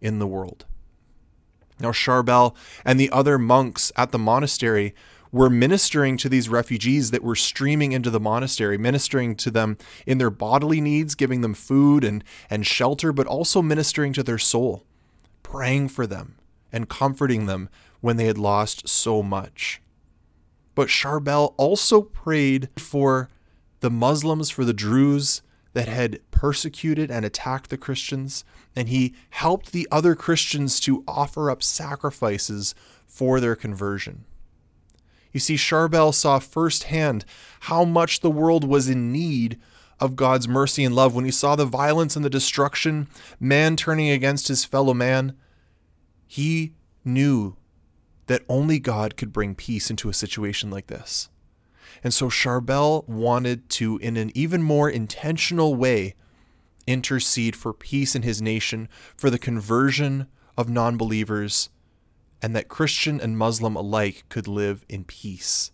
in 0.00 0.18
the 0.18 0.26
world. 0.26 0.66
Now, 1.80 1.92
Charbel 1.92 2.54
and 2.84 3.00
the 3.00 3.10
other 3.10 3.38
monks 3.38 3.90
at 3.96 4.12
the 4.12 4.18
monastery 4.18 4.94
were 5.32 5.48
ministering 5.48 6.16
to 6.18 6.28
these 6.28 6.48
refugees 6.48 7.10
that 7.10 7.22
were 7.22 7.36
streaming 7.36 7.92
into 7.92 8.10
the 8.10 8.20
monastery, 8.20 8.76
ministering 8.76 9.36
to 9.36 9.50
them 9.50 9.78
in 10.06 10.18
their 10.18 10.30
bodily 10.30 10.80
needs, 10.80 11.14
giving 11.14 11.40
them 11.40 11.54
food 11.54 12.04
and, 12.04 12.24
and 12.48 12.66
shelter, 12.66 13.12
but 13.12 13.26
also 13.26 13.62
ministering 13.62 14.12
to 14.12 14.22
their 14.22 14.38
soul, 14.38 14.84
praying 15.42 15.88
for 15.88 16.06
them, 16.06 16.36
and 16.72 16.88
comforting 16.88 17.46
them 17.46 17.68
when 18.00 18.16
they 18.16 18.26
had 18.26 18.38
lost 18.38 18.88
so 18.88 19.22
much. 19.22 19.80
But 20.74 20.88
Charbel 20.88 21.54
also 21.56 22.02
prayed 22.02 22.68
for 22.76 23.28
the 23.80 23.90
Muslims, 23.90 24.50
for 24.50 24.64
the 24.64 24.72
Druze 24.72 25.42
that 25.72 25.88
had 25.88 26.20
persecuted 26.30 27.10
and 27.10 27.24
attacked 27.24 27.70
the 27.70 27.76
Christians, 27.76 28.44
and 28.74 28.88
he 28.88 29.14
helped 29.30 29.72
the 29.72 29.86
other 29.90 30.14
Christians 30.14 30.80
to 30.80 31.04
offer 31.06 31.50
up 31.50 31.62
sacrifices 31.62 32.74
for 33.06 33.40
their 33.40 33.56
conversion. 33.56 34.24
You 35.32 35.40
see, 35.40 35.54
Charbel 35.54 36.12
saw 36.12 36.38
firsthand 36.40 37.24
how 37.60 37.84
much 37.84 38.20
the 38.20 38.30
world 38.30 38.64
was 38.64 38.88
in 38.88 39.12
need 39.12 39.58
of 40.00 40.16
God's 40.16 40.48
mercy 40.48 40.82
and 40.82 40.94
love 40.94 41.14
when 41.14 41.24
he 41.24 41.30
saw 41.30 41.54
the 41.54 41.66
violence 41.66 42.16
and 42.16 42.24
the 42.24 42.30
destruction, 42.30 43.06
man 43.38 43.76
turning 43.76 44.08
against 44.08 44.48
his 44.48 44.64
fellow 44.64 44.94
man. 44.94 45.36
He 46.26 46.74
knew 47.04 47.56
that 48.26 48.42
only 48.48 48.78
God 48.78 49.16
could 49.16 49.32
bring 49.32 49.54
peace 49.54 49.90
into 49.90 50.08
a 50.08 50.14
situation 50.14 50.70
like 50.70 50.86
this. 50.86 51.28
And 52.02 52.14
so 52.14 52.28
Charbel 52.28 53.06
wanted 53.08 53.68
to, 53.70 53.98
in 53.98 54.16
an 54.16 54.32
even 54.34 54.62
more 54.62 54.88
intentional 54.88 55.74
way, 55.74 56.14
intercede 56.86 57.54
for 57.54 57.72
peace 57.72 58.14
in 58.14 58.22
his 58.22 58.40
nation, 58.40 58.88
for 59.16 59.30
the 59.30 59.38
conversion 59.38 60.26
of 60.56 60.68
non 60.68 60.96
believers, 60.96 61.68
and 62.42 62.56
that 62.56 62.68
Christian 62.68 63.20
and 63.20 63.36
Muslim 63.36 63.76
alike 63.76 64.24
could 64.28 64.48
live 64.48 64.84
in 64.88 65.04
peace. 65.04 65.72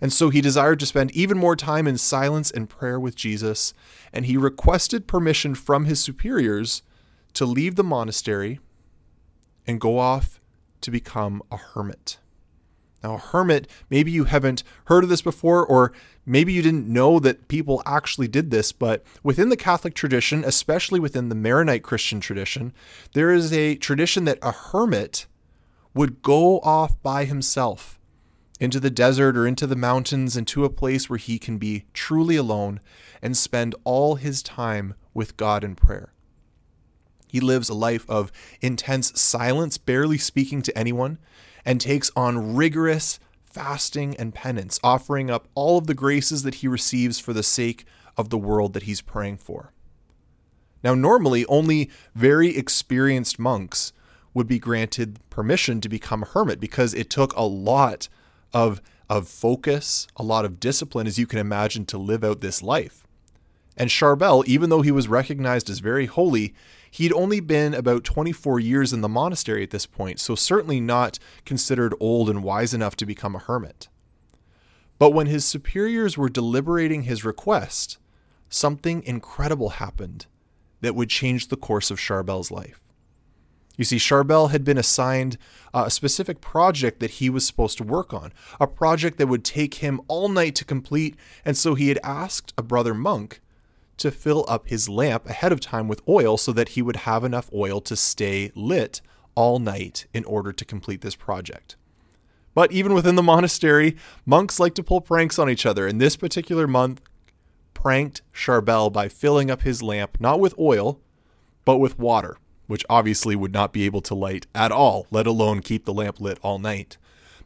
And 0.00 0.12
so 0.12 0.28
he 0.28 0.42
desired 0.42 0.78
to 0.80 0.86
spend 0.86 1.10
even 1.12 1.38
more 1.38 1.56
time 1.56 1.86
in 1.86 1.96
silence 1.96 2.50
and 2.50 2.68
prayer 2.68 3.00
with 3.00 3.16
Jesus, 3.16 3.72
and 4.12 4.26
he 4.26 4.36
requested 4.36 5.06
permission 5.06 5.54
from 5.54 5.86
his 5.86 6.02
superiors 6.02 6.82
to 7.32 7.46
leave 7.46 7.76
the 7.76 7.84
monastery 7.84 8.60
and 9.66 9.80
go 9.80 9.98
off 9.98 10.40
to 10.82 10.90
become 10.90 11.42
a 11.50 11.56
hermit. 11.56 12.18
Now, 13.06 13.14
a 13.14 13.18
hermit, 13.18 13.70
maybe 13.88 14.10
you 14.10 14.24
haven't 14.24 14.64
heard 14.86 15.04
of 15.04 15.10
this 15.10 15.22
before, 15.22 15.64
or 15.64 15.92
maybe 16.24 16.52
you 16.52 16.60
didn't 16.60 16.88
know 16.88 17.20
that 17.20 17.46
people 17.46 17.80
actually 17.86 18.26
did 18.26 18.50
this, 18.50 18.72
but 18.72 19.04
within 19.22 19.48
the 19.48 19.56
Catholic 19.56 19.94
tradition, 19.94 20.42
especially 20.42 20.98
within 20.98 21.28
the 21.28 21.36
Maronite 21.36 21.84
Christian 21.84 22.18
tradition, 22.18 22.72
there 23.12 23.30
is 23.30 23.52
a 23.52 23.76
tradition 23.76 24.24
that 24.24 24.40
a 24.42 24.50
hermit 24.50 25.26
would 25.94 26.20
go 26.20 26.58
off 26.62 27.00
by 27.00 27.26
himself 27.26 28.00
into 28.58 28.80
the 28.80 28.90
desert 28.90 29.36
or 29.36 29.46
into 29.46 29.68
the 29.68 29.76
mountains, 29.76 30.36
into 30.36 30.64
a 30.64 30.70
place 30.70 31.08
where 31.08 31.16
he 31.16 31.38
can 31.38 31.58
be 31.58 31.84
truly 31.94 32.34
alone 32.34 32.80
and 33.22 33.36
spend 33.36 33.76
all 33.84 34.16
his 34.16 34.42
time 34.42 34.94
with 35.14 35.36
God 35.36 35.62
in 35.62 35.76
prayer. 35.76 36.12
He 37.28 37.38
lives 37.38 37.68
a 37.68 37.74
life 37.74 38.04
of 38.10 38.32
intense 38.60 39.20
silence, 39.20 39.78
barely 39.78 40.18
speaking 40.18 40.60
to 40.62 40.76
anyone, 40.76 41.18
and 41.66 41.80
takes 41.80 42.10
on 42.16 42.54
rigorous 42.54 43.18
fasting 43.44 44.16
and 44.16 44.34
penance, 44.34 44.78
offering 44.84 45.30
up 45.30 45.48
all 45.54 45.76
of 45.76 45.86
the 45.86 45.94
graces 45.94 46.44
that 46.44 46.56
he 46.56 46.68
receives 46.68 47.18
for 47.18 47.32
the 47.32 47.42
sake 47.42 47.84
of 48.16 48.30
the 48.30 48.38
world 48.38 48.72
that 48.72 48.84
he's 48.84 49.00
praying 49.00 49.38
for. 49.38 49.72
Now, 50.84 50.94
normally, 50.94 51.44
only 51.46 51.90
very 52.14 52.56
experienced 52.56 53.38
monks 53.38 53.92
would 54.32 54.46
be 54.46 54.58
granted 54.58 55.18
permission 55.30 55.80
to 55.80 55.88
become 55.88 56.22
a 56.22 56.26
hermit 56.26 56.60
because 56.60 56.94
it 56.94 57.10
took 57.10 57.34
a 57.34 57.42
lot 57.42 58.08
of, 58.52 58.80
of 59.08 59.26
focus, 59.26 60.06
a 60.16 60.22
lot 60.22 60.44
of 60.44 60.60
discipline, 60.60 61.06
as 61.06 61.18
you 61.18 61.26
can 61.26 61.38
imagine, 61.38 61.86
to 61.86 61.98
live 61.98 62.22
out 62.22 62.42
this 62.42 62.62
life. 62.62 63.06
And 63.76 63.90
Charbel, 63.90 64.44
even 64.46 64.70
though 64.70 64.82
he 64.82 64.90
was 64.92 65.08
recognized 65.08 65.68
as 65.68 65.80
very 65.80 66.06
holy, 66.06 66.54
he'd 66.90 67.12
only 67.12 67.40
been 67.40 67.74
about 67.74 68.04
24 68.04 68.60
years 68.60 68.92
in 68.92 69.00
the 69.00 69.08
monastery 69.08 69.62
at 69.62 69.70
this 69.70 69.86
point, 69.86 70.20
so 70.20 70.34
certainly 70.34 70.80
not 70.80 71.18
considered 71.44 71.94
old 72.00 72.30
and 72.30 72.42
wise 72.42 72.74
enough 72.74 72.96
to 72.96 73.06
become 73.06 73.34
a 73.34 73.40
hermit. 73.40 73.88
But 74.98 75.10
when 75.10 75.26
his 75.26 75.44
superiors 75.44 76.16
were 76.16 76.28
deliberating 76.28 77.02
his 77.02 77.24
request, 77.24 77.98
something 78.48 79.02
incredible 79.02 79.70
happened 79.70 80.26
that 80.80 80.94
would 80.94 81.10
change 81.10 81.48
the 81.48 81.56
course 81.56 81.90
of 81.90 81.98
Charbel's 81.98 82.50
life. 82.50 82.80
You 83.76 83.84
see, 83.84 83.96
Charbel 83.96 84.50
had 84.50 84.64
been 84.64 84.78
assigned 84.78 85.36
uh, 85.74 85.84
a 85.86 85.90
specific 85.90 86.40
project 86.40 87.00
that 87.00 87.12
he 87.12 87.28
was 87.28 87.46
supposed 87.46 87.76
to 87.78 87.84
work 87.84 88.14
on, 88.14 88.32
a 88.58 88.66
project 88.66 89.18
that 89.18 89.26
would 89.26 89.44
take 89.44 89.74
him 89.74 90.00
all 90.08 90.28
night 90.28 90.54
to 90.56 90.64
complete, 90.64 91.14
and 91.44 91.56
so 91.56 91.74
he 91.74 91.88
had 91.88 91.98
asked 92.02 92.54
a 92.56 92.62
brother 92.62 92.94
monk 92.94 93.40
to 93.98 94.10
fill 94.10 94.44
up 94.48 94.68
his 94.68 94.88
lamp 94.88 95.26
ahead 95.26 95.52
of 95.52 95.60
time 95.60 95.88
with 95.88 96.02
oil 96.08 96.36
so 96.36 96.52
that 96.52 96.70
he 96.70 96.82
would 96.82 96.96
have 96.96 97.24
enough 97.24 97.50
oil 97.52 97.80
to 97.80 97.96
stay 97.96 98.52
lit 98.54 99.00
all 99.34 99.58
night 99.58 100.06
in 100.12 100.24
order 100.24 100.52
to 100.52 100.64
complete 100.64 101.00
this 101.00 101.16
project. 101.16 101.76
But 102.54 102.72
even 102.72 102.94
within 102.94 103.16
the 103.16 103.22
monastery, 103.22 103.96
monks 104.24 104.58
like 104.58 104.74
to 104.74 104.82
pull 104.82 105.00
pranks 105.00 105.38
on 105.38 105.50
each 105.50 105.66
other, 105.66 105.86
and 105.86 106.00
this 106.00 106.16
particular 106.16 106.66
monk 106.66 107.00
pranked 107.74 108.22
Charbel 108.32 108.92
by 108.92 109.08
filling 109.08 109.50
up 109.50 109.62
his 109.62 109.82
lamp 109.82 110.18
not 110.18 110.40
with 110.40 110.58
oil, 110.58 111.00
but 111.64 111.78
with 111.78 111.98
water 111.98 112.38
which 112.66 112.84
obviously 112.88 113.36
would 113.36 113.52
not 113.52 113.72
be 113.72 113.84
able 113.84 114.00
to 114.02 114.14
light 114.14 114.46
at 114.54 114.72
all, 114.72 115.06
let 115.10 115.26
alone 115.26 115.60
keep 115.60 115.84
the 115.84 115.94
lamp 115.94 116.20
lit 116.20 116.38
all 116.42 116.58
night. 116.58 116.96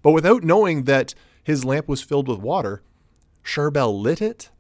But 0.03 0.13
without 0.13 0.43
knowing 0.43 0.85
that 0.85 1.15
his 1.43 1.65
lamp 1.65 1.89
was 1.89 2.03
filled 2.03 2.29
with 2.29 2.39
water, 2.39 2.83
Charbel 3.45 4.01
lit 4.01 4.23
it, 4.23 4.51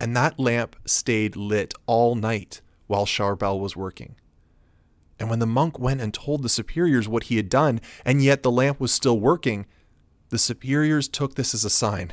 and 0.00 0.16
that 0.16 0.38
lamp 0.38 0.76
stayed 0.84 1.36
lit 1.36 1.74
all 1.86 2.14
night 2.14 2.60
while 2.86 3.06
Charbel 3.06 3.60
was 3.60 3.76
working. 3.76 4.16
And 5.18 5.28
when 5.28 5.40
the 5.40 5.46
monk 5.46 5.78
went 5.78 6.00
and 6.00 6.14
told 6.14 6.42
the 6.42 6.48
superiors 6.48 7.08
what 7.08 7.24
he 7.24 7.36
had 7.36 7.48
done, 7.48 7.80
and 8.04 8.22
yet 8.22 8.42
the 8.42 8.50
lamp 8.50 8.78
was 8.78 8.92
still 8.92 9.18
working, 9.18 9.66
the 10.28 10.38
superiors 10.38 11.08
took 11.08 11.34
this 11.34 11.54
as 11.54 11.64
a 11.64 11.70
sign 11.70 12.12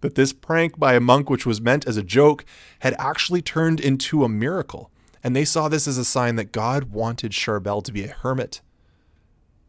that 0.00 0.16
this 0.16 0.34
prank 0.34 0.78
by 0.78 0.92
a 0.92 1.00
monk, 1.00 1.30
which 1.30 1.46
was 1.46 1.62
meant 1.62 1.86
as 1.86 1.96
a 1.96 2.02
joke, 2.02 2.44
had 2.80 2.94
actually 2.98 3.40
turned 3.40 3.80
into 3.80 4.22
a 4.22 4.28
miracle 4.28 4.90
and 5.24 5.34
they 5.34 5.46
saw 5.46 5.68
this 5.68 5.88
as 5.88 5.96
a 5.96 6.04
sign 6.04 6.36
that 6.36 6.52
God 6.52 6.92
wanted 6.92 7.32
Charbel 7.32 7.82
to 7.82 7.92
be 7.92 8.04
a 8.04 8.08
hermit, 8.12 8.60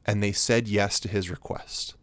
and 0.05 0.21
they 0.21 0.33
said 0.33 0.67
yes 0.67 0.99
to 0.99 1.07
his 1.07 1.29
request. 1.29 1.95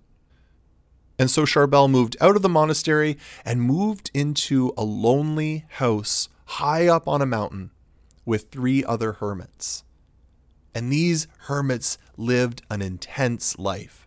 And 1.18 1.30
so 1.30 1.44
Charbel 1.44 1.90
moved 1.90 2.16
out 2.20 2.36
of 2.36 2.42
the 2.42 2.48
monastery 2.48 3.18
and 3.44 3.62
moved 3.62 4.10
into 4.14 4.72
a 4.76 4.84
lonely 4.84 5.64
house 5.68 6.28
high 6.46 6.86
up 6.86 7.06
on 7.06 7.22
a 7.22 7.26
mountain 7.26 7.70
with 8.24 8.50
three 8.50 8.84
other 8.84 9.14
hermits. 9.14 9.84
And 10.74 10.92
these 10.92 11.26
hermits 11.40 11.98
lived 12.16 12.62
an 12.70 12.82
intense 12.82 13.58
life. 13.58 14.06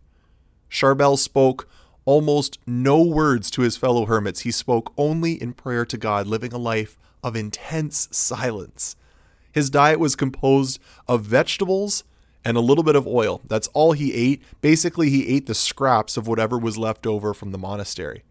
Charbel 0.70 1.18
spoke 1.18 1.70
almost 2.06 2.60
no 2.66 3.02
words 3.02 3.50
to 3.52 3.62
his 3.62 3.78
fellow 3.78 4.06
hermits. 4.06 4.42
He 4.42 4.52
spoke 4.52 4.94
only 4.98 5.42
in 5.42 5.54
prayer 5.54 5.86
to 5.86 5.98
God, 5.98 6.28
living 6.28 6.54
a 6.54 6.58
life 6.58 6.98
of 7.24 7.36
intense 7.36 8.08
silence. 8.12 8.96
His 9.52 9.70
diet 9.70 10.00
was 10.00 10.16
composed 10.16 10.80
of 11.08 11.24
vegetables 11.24 12.04
and 12.46 12.56
a 12.56 12.62
little 12.62 12.84
bit 12.84 12.96
of 12.96 13.08
oil. 13.08 13.42
That's 13.48 13.68
all 13.70 13.94
he 13.94 14.14
ate. 14.14 14.44
Basically, 14.62 15.10
he 15.10 15.28
ate 15.28 15.48
the 15.48 15.56
scraps 15.56 16.16
of 16.16 16.28
whatever 16.28 16.58
was 16.58 16.78
left 16.78 17.08
over 17.08 17.34
from 17.34 17.52
the 17.52 17.58
monastery. 17.58 18.24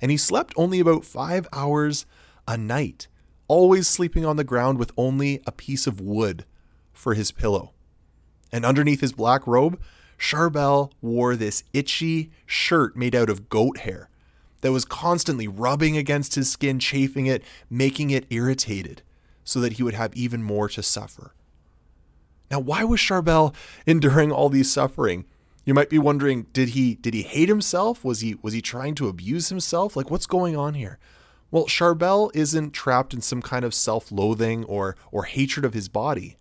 And 0.00 0.10
he 0.10 0.16
slept 0.16 0.54
only 0.56 0.80
about 0.80 1.04
five 1.04 1.46
hours 1.52 2.06
a 2.48 2.56
night, 2.56 3.06
always 3.46 3.86
sleeping 3.86 4.24
on 4.24 4.36
the 4.36 4.44
ground 4.44 4.78
with 4.78 4.92
only 4.96 5.42
a 5.46 5.52
piece 5.52 5.86
of 5.86 6.00
wood 6.00 6.46
for 6.92 7.12
his 7.12 7.30
pillow. 7.30 7.72
And 8.50 8.64
underneath 8.64 9.02
his 9.02 9.12
black 9.12 9.46
robe, 9.46 9.78
Charbel 10.18 10.90
wore 11.02 11.36
this 11.36 11.62
itchy 11.72 12.30
shirt 12.46 12.96
made 12.96 13.14
out 13.14 13.30
of 13.30 13.50
goat 13.50 13.78
hair 13.78 14.08
that 14.62 14.72
was 14.72 14.84
constantly 14.84 15.48
rubbing 15.48 15.96
against 15.96 16.34
his 16.34 16.50
skin, 16.50 16.78
chafing 16.78 17.26
it, 17.26 17.42
making 17.68 18.10
it 18.10 18.26
irritated 18.30 19.02
so 19.44 19.60
that 19.60 19.74
he 19.74 19.82
would 19.82 19.94
have 19.94 20.14
even 20.14 20.42
more 20.42 20.68
to 20.68 20.82
suffer. 20.82 21.34
Now, 22.50 22.60
why 22.60 22.84
was 22.84 23.00
Charbel 23.00 23.54
enduring 23.86 24.32
all 24.32 24.48
these 24.48 24.70
suffering? 24.70 25.24
You 25.64 25.74
might 25.74 25.90
be 25.90 25.98
wondering, 25.98 26.46
did 26.52 26.70
he 26.70 26.94
did 26.96 27.14
he 27.14 27.22
hate 27.22 27.48
himself? 27.48 28.04
Was 28.04 28.20
he 28.20 28.36
was 28.42 28.54
he 28.54 28.62
trying 28.62 28.94
to 28.96 29.08
abuse 29.08 29.50
himself? 29.50 29.94
Like 29.94 30.10
what's 30.10 30.26
going 30.26 30.56
on 30.56 30.74
here? 30.74 30.98
Well, 31.50 31.66
Charbel 31.66 32.30
isn't 32.34 32.72
trapped 32.72 33.12
in 33.12 33.20
some 33.20 33.42
kind 33.42 33.64
of 33.64 33.74
self-loathing 33.74 34.64
or 34.64 34.96
or 35.12 35.24
hatred 35.24 35.64
of 35.64 35.74
his 35.74 35.88
body, 35.88 36.38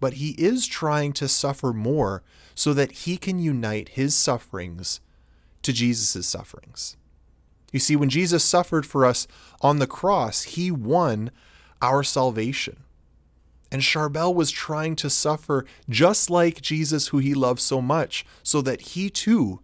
but 0.00 0.14
he 0.14 0.30
is 0.38 0.66
trying 0.66 1.12
to 1.14 1.28
suffer 1.28 1.72
more 1.72 2.22
so 2.54 2.72
that 2.72 2.92
he 2.92 3.16
can 3.16 3.38
unite 3.38 3.90
his 3.90 4.14
sufferings 4.14 5.00
to 5.62 5.72
Jesus' 5.72 6.26
sufferings. 6.26 6.96
You 7.72 7.80
see, 7.80 7.96
when 7.96 8.08
Jesus 8.08 8.44
suffered 8.44 8.86
for 8.86 9.04
us 9.04 9.26
on 9.60 9.80
the 9.80 9.86
cross, 9.86 10.42
he 10.42 10.70
won 10.70 11.30
our 11.82 12.02
salvation. 12.02 12.84
And 13.70 13.82
Charbel 13.82 14.34
was 14.34 14.50
trying 14.50 14.96
to 14.96 15.10
suffer 15.10 15.64
just 15.88 16.30
like 16.30 16.62
Jesus, 16.62 17.08
who 17.08 17.18
he 17.18 17.34
loved 17.34 17.60
so 17.60 17.82
much, 17.82 18.24
so 18.42 18.60
that 18.62 18.80
he 18.80 19.10
too 19.10 19.60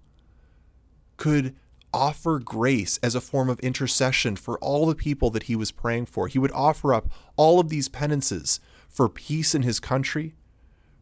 could 1.17 1.55
offer 1.95 2.39
grace 2.39 2.99
as 3.03 3.15
a 3.15 3.21
form 3.21 3.49
of 3.49 3.61
intercession 3.61 4.35
for 4.35 4.59
all 4.59 4.87
the 4.87 4.95
people 4.95 5.31
that 5.31 5.45
he 5.45 5.55
was 5.55 5.71
praying 5.71 6.07
for. 6.07 6.27
He 6.27 6.39
would 6.39 6.53
offer 6.53 6.95
up 6.95 7.11
all 7.37 7.61
of 7.61 7.69
these 7.69 7.89
penances 7.89 8.61
for 8.89 9.09
peace 9.09 9.55
in 9.55 9.63
his 9.63 9.79
country, 9.79 10.35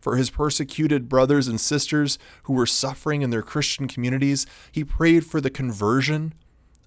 for 0.01 0.17
his 0.17 0.31
persecuted 0.31 1.09
brothers 1.09 1.49
and 1.49 1.61
sisters 1.61 2.19
who 2.45 2.53
were 2.53 2.67
suffering 2.67 3.23
in 3.23 3.31
their 3.31 3.43
Christian 3.43 3.89
communities. 3.89 4.47
He 4.73 4.85
prayed 4.85 5.25
for 5.25 5.41
the 5.41 5.51
conversion 5.51 6.35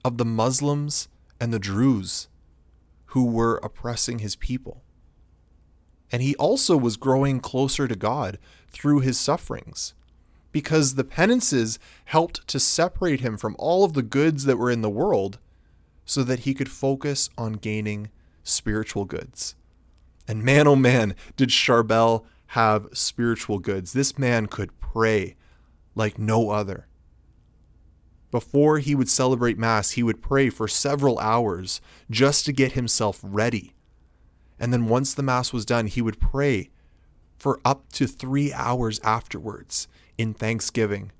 of 0.03 0.17
the 0.17 0.25
Muslims 0.25 1.07
and 1.39 1.53
the 1.53 1.59
Druze 1.59 2.27
who 3.07 3.25
were 3.25 3.57
oppressing 3.57 4.19
his 4.19 4.35
people. 4.35 4.82
And 6.13 6.21
he 6.21 6.35
also 6.35 6.77
was 6.77 6.95
growing 6.95 7.39
closer 7.39 7.87
to 7.87 7.95
God 7.95 8.37
through 8.69 8.99
his 8.99 9.19
sufferings 9.19 9.95
because 10.51 10.93
the 10.93 11.03
penances 11.03 11.79
helped 12.05 12.47
to 12.47 12.59
separate 12.59 13.21
him 13.21 13.35
from 13.35 13.55
all 13.57 13.83
of 13.83 13.93
the 13.93 14.03
goods 14.03 14.45
that 14.45 14.57
were 14.57 14.69
in 14.69 14.83
the 14.83 14.91
world 14.91 15.39
so 16.05 16.23
that 16.23 16.41
he 16.41 16.53
could 16.53 16.69
focus 16.69 17.31
on 17.35 17.53
gaining 17.53 18.11
spiritual 18.43 19.05
goods. 19.05 19.55
And 20.27 20.43
man, 20.43 20.67
oh 20.67 20.75
man, 20.75 21.15
did 21.35 21.49
Charbel 21.49 22.23
have 22.47 22.87
spiritual 22.93 23.57
goods. 23.57 23.93
This 23.93 24.15
man 24.15 24.45
could 24.45 24.79
pray 24.79 25.35
like 25.95 26.19
no 26.19 26.51
other. 26.51 26.85
Before 28.29 28.77
he 28.77 28.93
would 28.93 29.09
celebrate 29.09 29.57
Mass, 29.57 29.91
he 29.91 30.03
would 30.03 30.21
pray 30.21 30.51
for 30.51 30.67
several 30.67 31.17
hours 31.17 31.81
just 32.11 32.45
to 32.45 32.51
get 32.51 32.73
himself 32.73 33.19
ready. 33.23 33.73
And 34.63 34.71
then 34.71 34.87
once 34.87 35.13
the 35.13 35.23
Mass 35.23 35.51
was 35.51 35.65
done, 35.65 35.87
he 35.87 36.01
would 36.01 36.21
pray 36.21 36.69
for 37.35 37.59
up 37.65 37.91
to 37.91 38.07
three 38.07 38.53
hours 38.53 39.01
afterwards 39.03 39.89
in 40.17 40.33
thanksgiving 40.33 41.11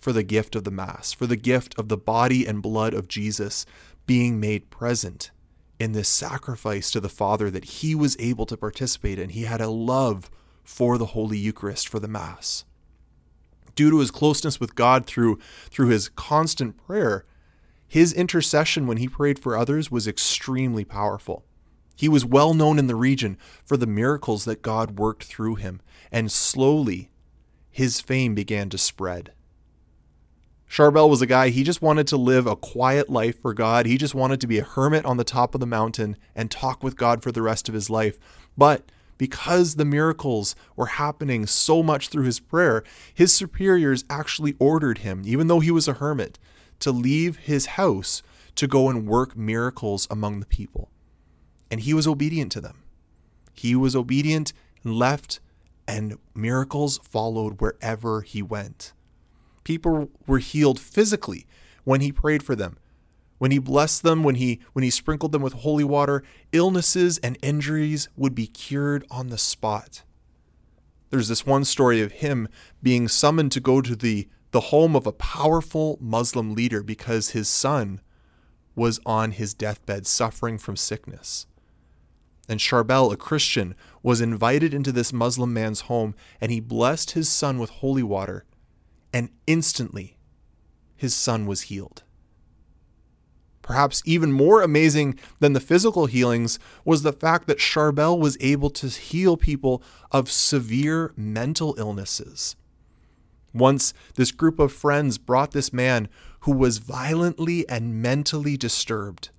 for 0.00 0.14
the 0.14 0.22
gift 0.22 0.56
of 0.56 0.64
the 0.64 0.70
Mass, 0.70 1.12
for 1.12 1.26
the 1.26 1.36
gift 1.36 1.78
of 1.78 1.90
the 1.90 1.98
body 1.98 2.46
and 2.46 2.62
blood 2.62 2.94
of 2.94 3.06
Jesus 3.06 3.66
being 4.06 4.40
made 4.40 4.70
present 4.70 5.30
in 5.78 5.92
this 5.92 6.08
sacrifice 6.08 6.90
to 6.90 6.98
the 6.98 7.10
Father 7.10 7.50
that 7.50 7.66
he 7.66 7.94
was 7.94 8.16
able 8.18 8.46
to 8.46 8.56
participate 8.56 9.18
in. 9.18 9.28
He 9.28 9.42
had 9.42 9.60
a 9.60 9.68
love 9.68 10.30
for 10.64 10.96
the 10.96 11.06
Holy 11.06 11.36
Eucharist, 11.36 11.90
for 11.90 12.00
the 12.00 12.08
Mass 12.08 12.64
due 13.74 13.90
to 13.90 13.98
his 13.98 14.10
closeness 14.10 14.58
with 14.58 14.74
God 14.74 15.04
through, 15.04 15.38
through 15.68 15.88
his 15.88 16.08
constant 16.08 16.78
prayer, 16.78 17.26
his 17.86 18.14
intercession 18.14 18.86
when 18.86 18.96
he 18.96 19.06
prayed 19.06 19.38
for 19.38 19.54
others 19.54 19.90
was 19.90 20.08
extremely 20.08 20.82
powerful. 20.82 21.44
He 21.96 22.08
was 22.08 22.24
well 22.24 22.54
known 22.54 22.78
in 22.78 22.86
the 22.86 22.94
region 22.94 23.38
for 23.64 23.76
the 23.76 23.86
miracles 23.86 24.44
that 24.44 24.62
God 24.62 24.98
worked 24.98 25.24
through 25.24 25.56
him, 25.56 25.80
and 26.12 26.30
slowly 26.30 27.10
his 27.70 28.00
fame 28.00 28.34
began 28.34 28.68
to 28.68 28.78
spread. 28.78 29.32
Charbel 30.68 31.08
was 31.08 31.22
a 31.22 31.26
guy, 31.26 31.48
he 31.48 31.62
just 31.62 31.80
wanted 31.80 32.06
to 32.08 32.16
live 32.16 32.46
a 32.46 32.56
quiet 32.56 33.08
life 33.08 33.40
for 33.40 33.54
God. 33.54 33.86
He 33.86 33.96
just 33.96 34.14
wanted 34.14 34.40
to 34.40 34.46
be 34.46 34.58
a 34.58 34.64
hermit 34.64 35.04
on 35.04 35.16
the 35.16 35.24
top 35.24 35.54
of 35.54 35.60
the 35.60 35.66
mountain 35.66 36.16
and 36.34 36.50
talk 36.50 36.82
with 36.82 36.96
God 36.96 37.22
for 37.22 37.32
the 37.32 37.42
rest 37.42 37.68
of 37.68 37.74
his 37.74 37.88
life. 37.88 38.18
But 38.58 38.90
because 39.16 39.76
the 39.76 39.84
miracles 39.84 40.54
were 40.74 40.86
happening 40.86 41.46
so 41.46 41.82
much 41.82 42.08
through 42.08 42.24
his 42.24 42.40
prayer, 42.40 42.82
his 43.14 43.32
superiors 43.32 44.04
actually 44.10 44.56
ordered 44.58 44.98
him, 44.98 45.22
even 45.24 45.46
though 45.46 45.60
he 45.60 45.70
was 45.70 45.88
a 45.88 45.94
hermit, 45.94 46.38
to 46.80 46.90
leave 46.90 47.36
his 47.36 47.66
house 47.66 48.22
to 48.56 48.66
go 48.66 48.88
and 48.88 49.06
work 49.06 49.36
miracles 49.36 50.06
among 50.10 50.40
the 50.40 50.46
people. 50.46 50.90
And 51.70 51.80
he 51.80 51.94
was 51.94 52.06
obedient 52.06 52.52
to 52.52 52.60
them. 52.60 52.82
He 53.54 53.74
was 53.74 53.96
obedient 53.96 54.52
and 54.84 54.94
left, 54.94 55.40
and 55.88 56.18
miracles 56.34 56.98
followed 57.02 57.60
wherever 57.60 58.22
he 58.22 58.42
went. 58.42 58.92
People 59.64 60.10
were 60.26 60.38
healed 60.38 60.78
physically 60.78 61.46
when 61.84 62.00
he 62.00 62.12
prayed 62.12 62.42
for 62.42 62.54
them 62.54 62.78
when 63.38 63.50
he 63.50 63.58
blessed 63.58 64.02
them, 64.02 64.22
when 64.22 64.36
he 64.36 64.60
when 64.72 64.82
he 64.82 64.90
sprinkled 64.90 65.32
them 65.32 65.42
with 65.42 65.52
holy 65.52 65.84
water, 65.84 66.22
illnesses 66.52 67.18
and 67.18 67.38
injuries 67.42 68.08
would 68.16 68.34
be 68.34 68.46
cured 68.46 69.04
on 69.10 69.28
the 69.28 69.38
spot. 69.38 70.02
There's 71.10 71.28
this 71.28 71.46
one 71.46 71.64
story 71.64 72.00
of 72.00 72.12
him 72.12 72.48
being 72.82 73.08
summoned 73.08 73.52
to 73.52 73.60
go 73.60 73.80
to 73.80 73.94
the 73.94 74.28
the 74.52 74.60
home 74.60 74.96
of 74.96 75.06
a 75.06 75.12
powerful 75.12 75.98
Muslim 76.00 76.54
leader 76.54 76.82
because 76.82 77.30
his 77.30 77.48
son 77.48 78.00
was 78.74 79.00
on 79.04 79.32
his 79.32 79.54
deathbed 79.54 80.06
suffering 80.06 80.56
from 80.58 80.76
sickness. 80.76 81.46
And 82.48 82.60
Charbel, 82.60 83.12
a 83.12 83.16
Christian, 83.16 83.74
was 84.02 84.20
invited 84.20 84.72
into 84.72 84.92
this 84.92 85.12
Muslim 85.12 85.52
man's 85.52 85.82
home 85.82 86.14
and 86.40 86.52
he 86.52 86.60
blessed 86.60 87.12
his 87.12 87.28
son 87.28 87.58
with 87.58 87.70
holy 87.70 88.02
water, 88.02 88.44
and 89.12 89.30
instantly 89.46 90.16
his 90.96 91.14
son 91.14 91.46
was 91.46 91.62
healed. 91.62 92.02
Perhaps 93.62 94.00
even 94.06 94.30
more 94.30 94.62
amazing 94.62 95.18
than 95.40 95.52
the 95.52 95.60
physical 95.60 96.06
healings 96.06 96.60
was 96.84 97.02
the 97.02 97.12
fact 97.12 97.48
that 97.48 97.58
Charbel 97.58 98.16
was 98.16 98.36
able 98.40 98.70
to 98.70 98.86
heal 98.86 99.36
people 99.36 99.82
of 100.12 100.30
severe 100.30 101.12
mental 101.16 101.74
illnesses. 101.76 102.54
Once, 103.52 103.92
this 104.14 104.30
group 104.30 104.60
of 104.60 104.72
friends 104.72 105.18
brought 105.18 105.50
this 105.50 105.72
man 105.72 106.08
who 106.40 106.52
was 106.52 106.78
violently 106.78 107.68
and 107.68 108.00
mentally 108.00 108.56
disturbed. 108.56 109.30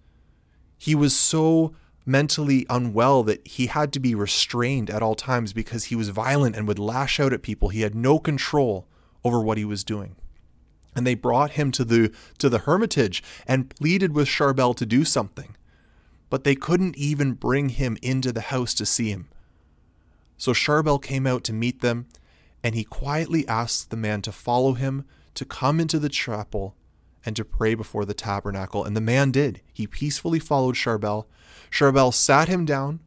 He 0.78 0.94
was 0.94 1.16
so 1.16 1.74
mentally 2.08 2.66
unwell 2.70 3.24
that 3.24 3.46
he 3.48 3.68
had 3.68 3.92
to 3.94 4.00
be 4.00 4.16
restrained 4.16 4.90
at 4.90 5.02
all 5.04 5.16
times 5.16 5.54
because 5.54 5.86
he 5.86 5.96
was 5.96 6.10
violent 6.10 6.56
and 6.56 6.68
would 6.68 6.80
lash 6.80 7.20
out 7.20 7.34
at 7.34 7.42
people. 7.42 7.70
He 7.70 7.82
had 7.82 7.96
no 7.96 8.18
control 8.20 8.88
over 9.24 9.42
what 9.42 9.58
he 9.58 9.66
was 9.66 9.84
doing 9.84 10.16
and 10.98 11.06
they 11.06 11.14
brought 11.14 11.52
him 11.52 11.72
to 11.72 11.86
the 11.86 12.12
to 12.40 12.50
the 12.50 12.58
hermitage 12.60 13.24
and 13.46 13.70
pleaded 13.70 14.14
with 14.14 14.28
Charbel 14.28 14.76
to 14.76 14.86
do 14.86 15.06
something. 15.06 15.56
But 16.30 16.44
they 16.44 16.56
couldn't 16.56 16.98
even 16.98 17.34
bring 17.34 17.70
him 17.70 17.98
into 18.02 18.34
the 18.34 18.42
house 18.42 18.74
to 18.74 18.86
see 18.86 19.12
him. 19.12 19.30
So 20.38 20.54
Charbel 20.54 21.02
came 21.02 21.28
out 21.28 21.44
to 21.46 21.54
meet 21.54 21.82
them, 21.82 22.08
and 22.64 22.74
he 22.74 22.84
quietly 22.84 23.48
asked 23.48 23.92
the 23.92 23.96
man 23.96 24.24
to 24.24 24.32
follow 24.32 24.74
him 24.74 25.06
to 25.36 25.46
come 25.46 25.80
into 25.80 26.00
the 26.00 26.10
chapel 26.10 26.76
and 27.24 27.36
to 27.36 27.46
pray 27.46 27.76
before 27.76 28.04
the 28.04 28.16
tabernacle. 28.16 28.84
And 28.84 28.98
the 28.98 29.02
man 29.02 29.30
did. 29.30 29.62
He 29.72 29.86
peacefully 29.86 30.40
followed 30.40 30.76
Charbel. 30.76 31.28
Charbel 31.72 32.14
sat 32.14 32.48
him 32.48 32.66
down 32.66 33.00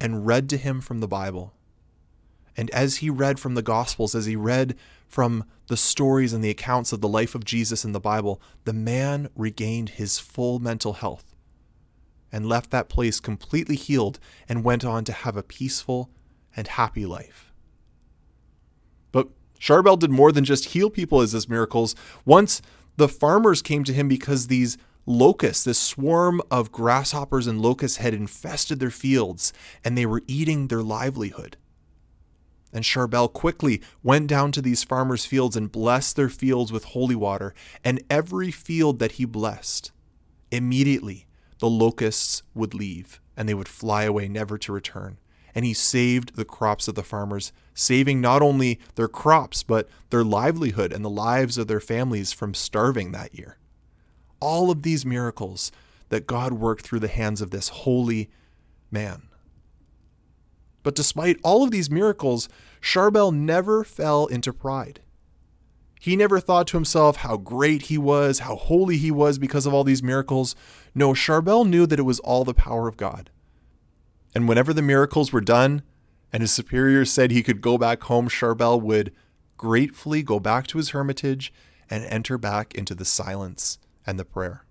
and 0.00 0.26
read 0.26 0.48
to 0.50 0.56
him 0.56 0.80
from 0.80 1.00
the 1.00 1.08
Bible. 1.08 1.54
And 2.56 2.70
as 2.70 2.96
he 2.96 3.10
read 3.10 3.40
from 3.40 3.54
the 3.54 3.62
Gospels, 3.62 4.14
as 4.14 4.26
he 4.26 4.36
read 4.36 4.76
from 5.08 5.44
the 5.68 5.76
stories 5.76 6.32
and 6.32 6.42
the 6.42 6.50
accounts 6.50 6.92
of 6.92 7.00
the 7.00 7.08
life 7.08 7.34
of 7.34 7.44
Jesus 7.44 7.84
in 7.84 7.92
the 7.92 8.00
Bible, 8.00 8.40
the 8.64 8.72
man 8.72 9.28
regained 9.34 9.90
his 9.90 10.18
full 10.18 10.58
mental 10.58 10.94
health 10.94 11.34
and 12.30 12.48
left 12.48 12.70
that 12.70 12.88
place 12.88 13.20
completely 13.20 13.76
healed 13.76 14.18
and 14.48 14.64
went 14.64 14.84
on 14.84 15.04
to 15.04 15.12
have 15.12 15.36
a 15.36 15.42
peaceful 15.42 16.10
and 16.56 16.66
happy 16.68 17.06
life. 17.06 17.52
But 19.12 19.28
Charbel 19.58 19.98
did 19.98 20.10
more 20.10 20.32
than 20.32 20.44
just 20.44 20.66
heal 20.66 20.90
people 20.90 21.20
as 21.20 21.32
his 21.32 21.48
miracles. 21.48 21.94
Once 22.24 22.60
the 22.96 23.08
farmers 23.08 23.62
came 23.62 23.84
to 23.84 23.92
him 23.92 24.08
because 24.08 24.46
these 24.48 24.76
locusts, 25.06 25.64
this 25.64 25.78
swarm 25.78 26.40
of 26.50 26.72
grasshoppers 26.72 27.46
and 27.46 27.60
locusts 27.60 27.98
had 27.98 28.14
infested 28.14 28.80
their 28.80 28.90
fields 28.90 29.52
and 29.84 29.96
they 29.96 30.06
were 30.06 30.22
eating 30.26 30.68
their 30.68 30.82
livelihood. 30.82 31.56
And 32.72 32.84
Charbel 32.84 33.32
quickly 33.32 33.80
went 34.02 34.26
down 34.26 34.50
to 34.52 34.60
these 34.60 34.82
farmers' 34.82 35.24
fields 35.24 35.54
and 35.54 35.70
blessed 35.70 36.16
their 36.16 36.28
fields 36.28 36.72
with 36.72 36.84
holy 36.86 37.14
water. 37.14 37.54
And 37.84 38.02
every 38.10 38.50
field 38.50 38.98
that 38.98 39.12
he 39.12 39.24
blessed, 39.24 39.92
immediately 40.50 41.26
the 41.60 41.68
locusts 41.68 42.42
would 42.52 42.74
leave 42.74 43.20
and 43.36 43.48
they 43.48 43.54
would 43.54 43.68
fly 43.68 44.04
away, 44.04 44.26
never 44.26 44.58
to 44.58 44.72
return. 44.72 45.18
And 45.54 45.64
he 45.64 45.72
saved 45.72 46.34
the 46.34 46.44
crops 46.44 46.88
of 46.88 46.96
the 46.96 47.04
farmers, 47.04 47.52
saving 47.74 48.20
not 48.20 48.42
only 48.42 48.80
their 48.96 49.06
crops, 49.06 49.62
but 49.62 49.88
their 50.10 50.24
livelihood 50.24 50.92
and 50.92 51.04
the 51.04 51.10
lives 51.10 51.56
of 51.56 51.68
their 51.68 51.80
families 51.80 52.32
from 52.32 52.54
starving 52.54 53.12
that 53.12 53.36
year. 53.38 53.56
All 54.40 54.70
of 54.70 54.82
these 54.82 55.06
miracles 55.06 55.72
that 56.08 56.26
God 56.26 56.52
worked 56.54 56.84
through 56.84 57.00
the 57.00 57.08
hands 57.08 57.40
of 57.40 57.50
this 57.50 57.68
holy 57.68 58.30
man. 58.90 59.22
But 60.82 60.94
despite 60.94 61.38
all 61.42 61.64
of 61.64 61.70
these 61.70 61.90
miracles, 61.90 62.48
Charbel 62.80 63.34
never 63.34 63.82
fell 63.82 64.26
into 64.26 64.52
pride. 64.52 65.00
He 65.98 66.16
never 66.16 66.38
thought 66.38 66.66
to 66.68 66.76
himself 66.76 67.16
how 67.16 67.38
great 67.38 67.82
he 67.82 67.96
was, 67.96 68.40
how 68.40 68.56
holy 68.56 68.98
he 68.98 69.10
was 69.10 69.38
because 69.38 69.64
of 69.64 69.72
all 69.72 69.84
these 69.84 70.02
miracles. 70.02 70.54
No, 70.94 71.14
Charbel 71.14 71.66
knew 71.66 71.86
that 71.86 71.98
it 71.98 72.02
was 72.02 72.20
all 72.20 72.44
the 72.44 72.52
power 72.52 72.86
of 72.86 72.98
God. 72.98 73.30
And 74.34 74.46
whenever 74.46 74.74
the 74.74 74.82
miracles 74.82 75.32
were 75.32 75.40
done 75.40 75.82
and 76.30 76.42
his 76.42 76.52
superiors 76.52 77.10
said 77.10 77.30
he 77.30 77.42
could 77.42 77.62
go 77.62 77.78
back 77.78 78.02
home, 78.02 78.28
Charbel 78.28 78.82
would 78.82 79.12
gratefully 79.56 80.22
go 80.22 80.38
back 80.38 80.66
to 80.66 80.78
his 80.78 80.90
hermitage 80.90 81.52
and 81.88 82.04
enter 82.04 82.36
back 82.36 82.74
into 82.74 82.94
the 82.94 83.04
silence 83.04 83.78
and 84.06 84.18
the 84.18 84.24
prayer. 84.24 84.64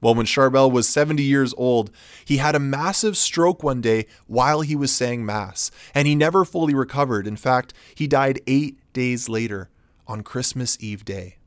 Well, 0.00 0.14
when 0.14 0.26
Charbel 0.26 0.70
was 0.70 0.88
70 0.88 1.22
years 1.22 1.52
old, 1.56 1.90
he 2.24 2.36
had 2.36 2.54
a 2.54 2.60
massive 2.60 3.16
stroke 3.16 3.62
one 3.62 3.80
day 3.80 4.06
while 4.26 4.60
he 4.60 4.76
was 4.76 4.92
saying 4.92 5.26
Mass, 5.26 5.70
and 5.92 6.06
he 6.06 6.14
never 6.14 6.44
fully 6.44 6.74
recovered. 6.74 7.26
In 7.26 7.36
fact, 7.36 7.74
he 7.94 8.06
died 8.06 8.40
eight 8.46 8.78
days 8.92 9.28
later 9.28 9.70
on 10.06 10.22
Christmas 10.22 10.78
Eve 10.80 11.04
day. 11.04 11.38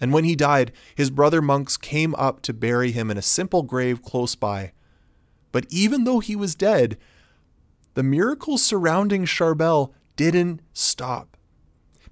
And 0.00 0.12
when 0.12 0.24
he 0.24 0.36
died, 0.36 0.72
his 0.94 1.10
brother 1.10 1.42
monks 1.42 1.76
came 1.76 2.14
up 2.14 2.40
to 2.42 2.54
bury 2.54 2.92
him 2.92 3.10
in 3.10 3.18
a 3.18 3.22
simple 3.22 3.62
grave 3.62 4.02
close 4.02 4.34
by. 4.34 4.72
But 5.52 5.66
even 5.68 6.04
though 6.04 6.20
he 6.20 6.36
was 6.36 6.54
dead, 6.54 6.96
the 7.94 8.02
miracles 8.02 8.62
surrounding 8.62 9.24
Charbel 9.24 9.92
didn't 10.16 10.60
stop. 10.72 11.36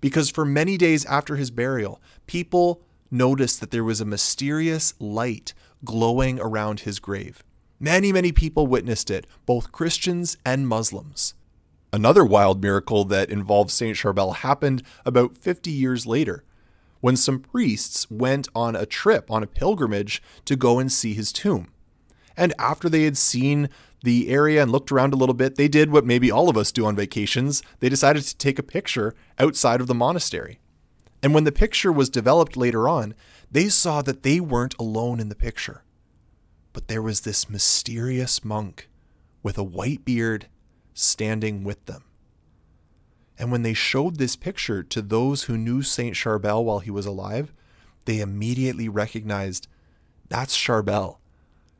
Because 0.00 0.30
for 0.30 0.44
many 0.44 0.76
days 0.76 1.04
after 1.06 1.36
his 1.36 1.50
burial, 1.50 2.00
people 2.26 2.82
noticed 3.10 3.60
that 3.60 3.70
there 3.70 3.84
was 3.84 4.00
a 4.00 4.04
mysterious 4.04 4.94
light 4.98 5.54
glowing 5.84 6.40
around 6.40 6.80
his 6.80 6.98
grave. 6.98 7.42
Many, 7.78 8.12
many 8.12 8.32
people 8.32 8.66
witnessed 8.66 9.10
it, 9.10 9.26
both 9.44 9.72
Christians 9.72 10.36
and 10.44 10.66
Muslims. 10.66 11.34
Another 11.92 12.24
wild 12.24 12.62
miracle 12.62 13.04
that 13.04 13.30
involved 13.30 13.70
Saint 13.70 13.96
Charbel 13.96 14.36
happened 14.36 14.82
about 15.04 15.36
50 15.36 15.70
years 15.70 16.06
later 16.06 16.44
when 17.00 17.16
some 17.16 17.38
priests 17.38 18.10
went 18.10 18.48
on 18.54 18.74
a 18.74 18.86
trip, 18.86 19.30
on 19.30 19.42
a 19.42 19.46
pilgrimage, 19.46 20.22
to 20.44 20.56
go 20.56 20.78
and 20.78 20.90
see 20.90 21.14
his 21.14 21.32
tomb. 21.32 21.68
And 22.36 22.52
after 22.58 22.88
they 22.88 23.04
had 23.04 23.16
seen 23.16 23.68
the 24.02 24.28
area 24.28 24.62
and 24.62 24.70
looked 24.70 24.92
around 24.92 25.12
a 25.12 25.16
little 25.16 25.34
bit, 25.34 25.56
they 25.56 25.68
did 25.68 25.90
what 25.90 26.04
maybe 26.04 26.30
all 26.30 26.48
of 26.48 26.56
us 26.56 26.72
do 26.72 26.84
on 26.84 26.96
vacations. 26.96 27.62
They 27.80 27.88
decided 27.88 28.24
to 28.24 28.36
take 28.36 28.58
a 28.58 28.62
picture 28.62 29.14
outside 29.38 29.80
of 29.80 29.86
the 29.86 29.94
monastery. 29.94 30.58
And 31.22 31.34
when 31.34 31.44
the 31.44 31.52
picture 31.52 31.92
was 31.92 32.08
developed 32.08 32.56
later 32.56 32.88
on, 32.88 33.14
they 33.50 33.68
saw 33.68 34.02
that 34.02 34.22
they 34.22 34.40
weren't 34.40 34.74
alone 34.78 35.20
in 35.20 35.28
the 35.28 35.34
picture. 35.34 35.82
But 36.72 36.88
there 36.88 37.02
was 37.02 37.22
this 37.22 37.48
mysterious 37.48 38.44
monk 38.44 38.88
with 39.42 39.56
a 39.56 39.64
white 39.64 40.04
beard 40.04 40.46
standing 40.92 41.64
with 41.64 41.84
them. 41.86 42.04
And 43.38 43.52
when 43.52 43.62
they 43.62 43.74
showed 43.74 44.16
this 44.16 44.36
picture 44.36 44.82
to 44.82 45.02
those 45.02 45.44
who 45.44 45.58
knew 45.58 45.82
Saint 45.82 46.16
Charbel 46.16 46.64
while 46.64 46.78
he 46.80 46.90
was 46.90 47.06
alive, 47.06 47.52
they 48.04 48.20
immediately 48.20 48.88
recognized 48.88 49.68
that's 50.28 50.56
Charbel. 50.56 51.18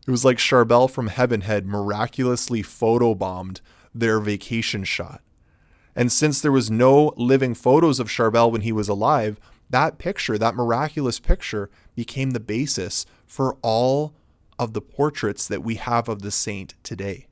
It 0.06 0.10
was 0.10 0.24
like 0.24 0.38
Charbel 0.38 0.88
from 0.88 1.08
heaven 1.08 1.40
had 1.40 1.66
miraculously 1.66 2.62
photobombed 2.62 3.60
their 3.94 4.20
vacation 4.20 4.84
shot. 4.84 5.20
And 5.96 6.12
since 6.12 6.40
there 6.40 6.52
was 6.52 6.70
no 6.70 7.14
living 7.16 7.54
photos 7.54 7.98
of 7.98 8.08
Charbel 8.08 8.52
when 8.52 8.60
he 8.60 8.70
was 8.70 8.88
alive, 8.88 9.40
that 9.70 9.98
picture, 9.98 10.36
that 10.36 10.54
miraculous 10.54 11.18
picture, 11.18 11.70
became 11.96 12.30
the 12.30 12.40
basis 12.40 13.06
for 13.26 13.56
all 13.62 14.14
of 14.58 14.74
the 14.74 14.82
portraits 14.82 15.48
that 15.48 15.62
we 15.62 15.76
have 15.76 16.08
of 16.08 16.20
the 16.20 16.30
saint 16.30 16.74
today. 16.82 17.26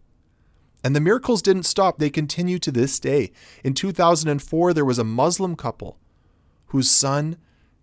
And 0.82 0.96
the 0.96 1.00
miracles 1.00 1.42
didn't 1.42 1.62
stop, 1.64 1.98
they 1.98 2.10
continue 2.10 2.58
to 2.58 2.72
this 2.72 2.98
day. 2.98 3.32
In 3.62 3.74
2004, 3.74 4.72
there 4.72 4.84
was 4.84 4.98
a 4.98 5.04
Muslim 5.04 5.56
couple 5.56 5.98
whose 6.66 6.90
son 6.90 7.36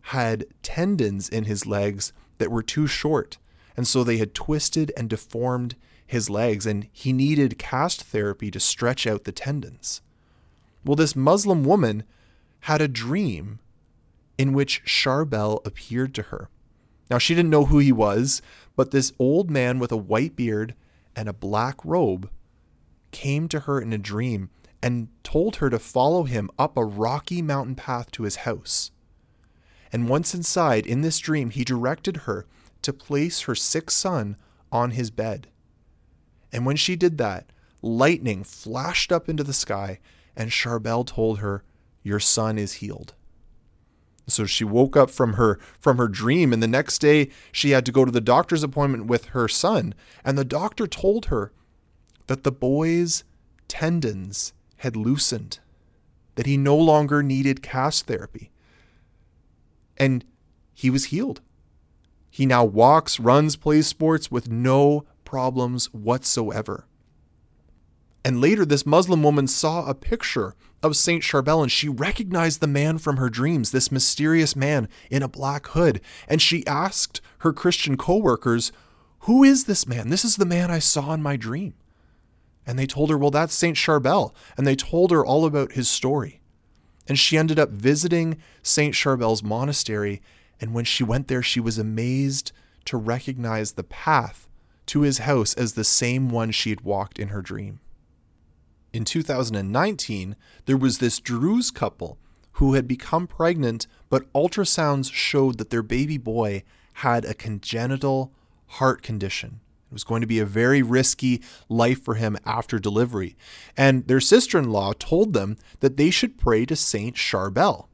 had 0.05 0.45
tendons 0.63 1.29
in 1.29 1.45
his 1.45 1.65
legs 1.65 2.11
that 2.39 2.51
were 2.51 2.63
too 2.63 2.87
short. 2.87 3.37
And 3.77 3.87
so 3.87 4.03
they 4.03 4.17
had 4.17 4.33
twisted 4.33 4.91
and 4.97 5.09
deformed 5.09 5.75
his 6.05 6.29
legs, 6.29 6.65
and 6.65 6.87
he 6.91 7.13
needed 7.13 7.57
cast 7.57 8.03
therapy 8.03 8.51
to 8.51 8.59
stretch 8.59 9.07
out 9.07 9.23
the 9.23 9.31
tendons. 9.31 10.01
Well, 10.83 10.95
this 10.95 11.15
Muslim 11.15 11.63
woman 11.63 12.03
had 12.61 12.81
a 12.81 12.87
dream 12.87 13.59
in 14.37 14.53
which 14.53 14.83
Charbel 14.85 15.65
appeared 15.65 16.13
to 16.15 16.23
her. 16.23 16.49
Now, 17.09 17.17
she 17.17 17.35
didn't 17.35 17.51
know 17.51 17.65
who 17.65 17.79
he 17.79 17.91
was, 17.91 18.41
but 18.75 18.91
this 18.91 19.13
old 19.19 19.51
man 19.51 19.79
with 19.79 19.91
a 19.91 19.97
white 19.97 20.35
beard 20.35 20.75
and 21.15 21.27
a 21.27 21.33
black 21.33 21.83
robe 21.83 22.29
came 23.11 23.47
to 23.49 23.61
her 23.61 23.79
in 23.79 23.93
a 23.93 23.97
dream 23.97 24.49
and 24.81 25.09
told 25.23 25.57
her 25.57 25.69
to 25.69 25.77
follow 25.77 26.23
him 26.23 26.49
up 26.57 26.77
a 26.77 26.85
rocky 26.85 27.41
mountain 27.41 27.75
path 27.75 28.09
to 28.11 28.23
his 28.23 28.37
house. 28.37 28.91
And 29.91 30.09
once 30.09 30.33
inside, 30.33 30.87
in 30.87 31.01
this 31.01 31.19
dream, 31.19 31.49
he 31.49 31.63
directed 31.63 32.17
her 32.17 32.45
to 32.81 32.93
place 32.93 33.41
her 33.41 33.55
sick 33.55 33.91
son 33.91 34.37
on 34.71 34.91
his 34.91 35.11
bed. 35.11 35.47
And 36.51 36.65
when 36.65 36.77
she 36.77 36.95
did 36.95 37.17
that, 37.17 37.51
lightning 37.81 38.43
flashed 38.43 39.11
up 39.11 39.29
into 39.29 39.43
the 39.43 39.53
sky, 39.53 39.99
and 40.41 40.49
Charbel 40.49 41.05
told 41.05 41.37
her, 41.37 41.63
Your 42.01 42.19
son 42.19 42.57
is 42.57 42.73
healed. 42.73 43.13
So 44.25 44.47
she 44.47 44.63
woke 44.63 44.97
up 44.97 45.11
from 45.11 45.33
her 45.33 45.59
from 45.79 45.97
her 45.97 46.07
dream 46.07 46.51
and 46.51 46.63
the 46.63 46.67
next 46.67 46.97
day 46.97 47.29
she 47.51 47.71
had 47.71 47.85
to 47.85 47.91
go 47.91 48.05
to 48.05 48.11
the 48.11 48.21
doctor's 48.21 48.63
appointment 48.63 49.05
with 49.05 49.25
her 49.25 49.47
son 49.47 49.93
and 50.25 50.37
the 50.37 50.45
doctor 50.45 50.87
told 50.87 51.25
her 51.27 51.51
that 52.25 52.43
the 52.43 52.51
boy's 52.51 53.23
tendons 53.67 54.53
had 54.77 54.95
loosened, 54.95 55.59
that 56.33 56.47
he 56.47 56.57
no 56.57 56.75
longer 56.75 57.21
needed 57.21 57.61
cast 57.61 58.07
therapy. 58.07 58.49
And 59.95 60.25
he 60.73 60.89
was 60.89 61.05
healed. 61.05 61.41
He 62.31 62.47
now 62.47 62.65
walks, 62.65 63.19
runs, 63.19 63.55
plays 63.57 63.85
sports 63.85 64.31
with 64.31 64.49
no 64.49 65.05
problems 65.23 65.93
whatsoever. 65.93 66.87
And 68.23 68.39
later, 68.39 68.65
this 68.65 68.85
Muslim 68.85 69.23
woman 69.23 69.47
saw 69.47 69.85
a 69.85 69.95
picture 69.95 70.55
of 70.83 70.95
Saint 70.95 71.23
Charbel 71.23 71.61
and 71.61 71.71
she 71.71 71.89
recognized 71.89 72.59
the 72.59 72.67
man 72.67 72.97
from 72.97 73.17
her 73.17 73.29
dreams, 73.29 73.71
this 73.71 73.91
mysterious 73.91 74.55
man 74.55 74.87
in 75.09 75.23
a 75.23 75.27
black 75.27 75.67
hood. 75.67 76.01
And 76.27 76.41
she 76.41 76.65
asked 76.67 77.21
her 77.39 77.53
Christian 77.53 77.97
coworkers, 77.97 78.71
Who 79.21 79.43
is 79.43 79.65
this 79.65 79.87
man? 79.87 80.09
This 80.09 80.23
is 80.25 80.35
the 80.37 80.45
man 80.45 80.69
I 80.69 80.79
saw 80.79 81.13
in 81.13 81.21
my 81.21 81.35
dream. 81.35 81.73
And 82.65 82.77
they 82.77 82.85
told 82.85 83.09
her, 83.09 83.17
well, 83.17 83.31
that's 83.31 83.53
St. 83.53 83.75
Charbel. 83.75 84.33
And 84.55 84.67
they 84.67 84.75
told 84.75 85.11
her 85.11 85.25
all 85.25 85.45
about 85.45 85.73
his 85.73 85.89
story. 85.89 86.41
And 87.07 87.17
she 87.17 87.37
ended 87.37 87.59
up 87.59 87.69
visiting 87.69 88.37
St. 88.61 88.93
Charbel's 88.93 89.43
monastery. 89.43 90.21
And 90.59 90.73
when 90.73 90.85
she 90.85 91.03
went 91.03 91.27
there, 91.27 91.41
she 91.41 91.59
was 91.59 91.77
amazed 91.77 92.51
to 92.85 92.97
recognize 92.97 93.73
the 93.73 93.83
path 93.83 94.47
to 94.87 95.01
his 95.01 95.19
house 95.19 95.53
as 95.55 95.73
the 95.73 95.83
same 95.83 96.29
one 96.29 96.51
she 96.51 96.69
had 96.69 96.81
walked 96.81 97.19
in 97.19 97.29
her 97.29 97.41
dream. 97.41 97.79
In 98.93 99.05
2019, 99.05 100.35
there 100.65 100.77
was 100.77 100.97
this 100.97 101.19
Druze 101.19 101.71
couple 101.71 102.17
who 102.53 102.73
had 102.73 102.87
become 102.87 103.25
pregnant, 103.25 103.87
but 104.09 104.31
ultrasounds 104.33 105.11
showed 105.11 105.57
that 105.57 105.69
their 105.69 105.83
baby 105.83 106.17
boy 106.17 106.63
had 106.95 107.23
a 107.23 107.33
congenital 107.33 108.33
heart 108.67 109.01
condition. 109.01 109.61
It 109.89 109.93
was 109.93 110.03
going 110.03 110.21
to 110.21 110.27
be 110.27 110.39
a 110.39 110.45
very 110.45 110.81
risky 110.81 111.41
life 111.69 112.03
for 112.03 112.15
him 112.15 112.37
after 112.45 112.79
delivery. 112.79 113.35
And 113.77 114.07
their 114.07 114.19
sister 114.19 114.59
in 114.59 114.71
law 114.71 114.93
told 114.97 115.33
them 115.33 115.57
that 115.79 115.97
they 115.97 116.09
should 116.09 116.37
pray 116.37 116.65
to 116.65 116.75
Saint 116.75 117.15
Charbel, 117.15 117.87